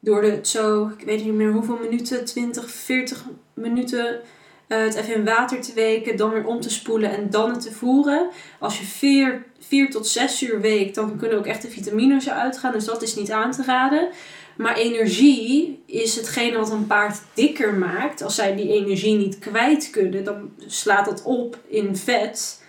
[0.00, 4.20] Door de zo, ik weet niet meer hoeveel minuten, 20, 40 minuten.
[4.66, 7.60] eh, het even in water te weken, dan weer om te spoelen en dan het
[7.60, 8.28] te voeren.
[8.58, 12.58] Als je 4, 4 tot 6 uur weekt, dan kunnen ook echt de vitamines eruit
[12.58, 12.72] gaan.
[12.72, 14.08] Dus dat is niet aan te raden.
[14.56, 18.22] Maar energie is hetgene wat een paard dikker maakt.
[18.22, 22.62] Als zij die energie niet kwijt kunnen, dan slaat dat op in vet.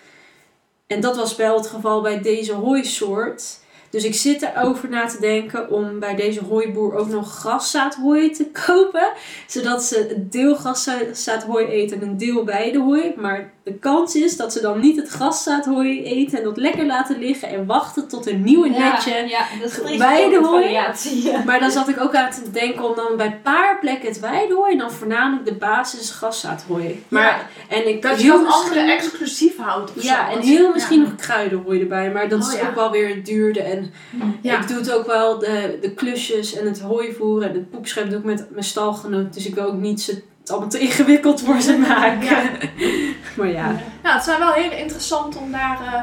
[0.88, 3.62] En dat was wel het geval bij deze hooisoort.
[3.94, 8.46] Dus ik zit erover na te denken om bij deze hooiboer ook nog graszaadhooi te
[8.66, 9.12] kopen.
[9.48, 13.14] Zodat ze een deel graszaadhooi eten en een deel weidehooi.
[13.18, 17.20] Maar de kans is dat ze dan niet het graszaadhooi eten en dat lekker laten
[17.20, 19.26] liggen en wachten tot een nieuwe netje.
[19.28, 20.70] Ja, dat Weidehooi.
[20.72, 21.44] Ja.
[21.46, 24.20] Maar dan zat ik ook aan te denken om dan bij een paar plekken het
[24.20, 27.04] weidehooi en dan voornamelijk de basis graszaadhooi.
[27.08, 29.92] Maar, en ik Dat je heel misschien- andere exclusief houdt.
[30.04, 30.38] Ja, zo.
[30.38, 33.64] en heel misschien nog kruidenhooi erbij, maar dat Oh, is ook wel weer duurder.
[33.64, 33.94] En
[34.42, 34.60] Ja.
[34.62, 38.20] ik doe het ook wel, de, de klusjes en het hooivoeren en het poepschep doe
[38.20, 39.34] ik met mijn stalgenoot.
[39.34, 42.38] Dus ik wil ook niet ze, het allemaal te ingewikkeld voor ze maken.
[43.38, 46.02] Maar ja, Ja, het zijn wel heel interessant om daar, eh,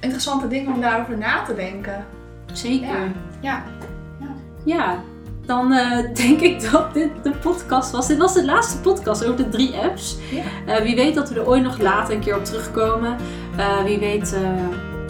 [0.00, 2.06] interessante dingen om daarover na te denken.
[2.52, 3.12] zeker.
[3.40, 3.62] Ja.
[4.64, 5.02] Ja,
[5.46, 8.06] dan eh, denk ik dat dit de podcast was.
[8.06, 10.16] Dit was de laatste podcast over de drie apps.
[10.66, 13.16] Eh, wie weet dat we er ooit nog later een keer op terugkomen.
[13.84, 14.36] Wie weet.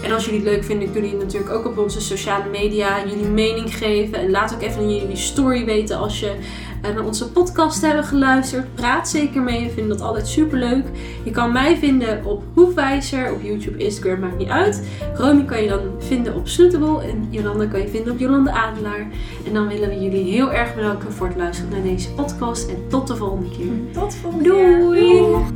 [0.01, 3.25] en als jullie het leuk vinden, kunnen jullie natuurlijk ook op onze sociale media jullie
[3.25, 4.19] mening geven.
[4.19, 6.35] En laat ook even in jullie story weten als je
[6.83, 8.75] eh, naar onze podcast hebben geluisterd.
[8.75, 9.63] Praat zeker mee.
[9.63, 10.85] We vinden dat altijd super leuk.
[11.23, 14.83] Je kan mij vinden op Hoefwijzer, op YouTube, Instagram, maakt niet uit.
[15.15, 19.07] Romy kan je dan vinden op Snootable en Jolanda kan je vinden op Jolanda Adelaar.
[19.45, 22.87] En dan willen we jullie heel erg bedanken voor het luisteren naar deze podcast en
[22.89, 24.01] tot de volgende keer.
[24.01, 24.79] Tot volgende keer.
[24.79, 25.51] Doei!